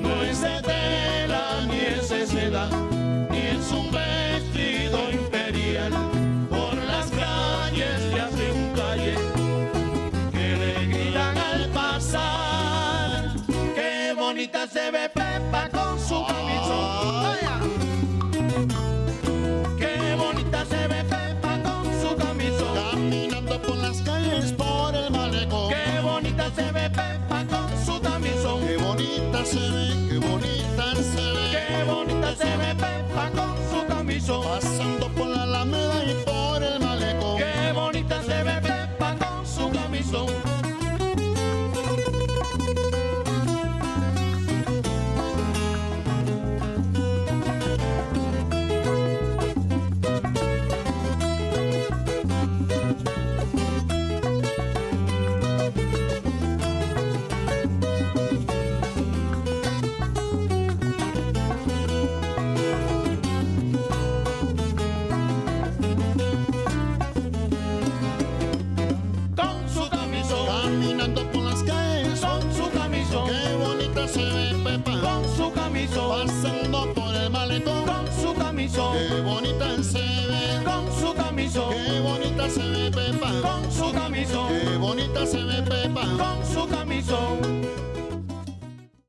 No 0.00 0.22
es 0.22 0.40
de 0.40 0.62
tela 0.62 1.66
ni 1.66 1.78
es 1.80 2.08
de 2.08 2.26
seda, 2.26 2.68
ni 3.30 3.38
es 3.38 3.70
un 3.72 3.90
vestido 3.90 5.10
imperial. 5.10 5.92
Por 6.48 6.74
las 6.76 7.10
calles 7.10 8.00
le 8.14 8.20
hace 8.20 8.52
un 8.52 8.72
calle 8.72 9.14
que 10.30 10.56
le 10.56 10.86
gritan 10.86 11.36
al 11.36 11.68
pasar. 11.70 13.34
Qué 13.74 14.14
bonita 14.16 14.68
se 14.68 14.90
ve 14.92 15.08
Pepa 15.08 15.71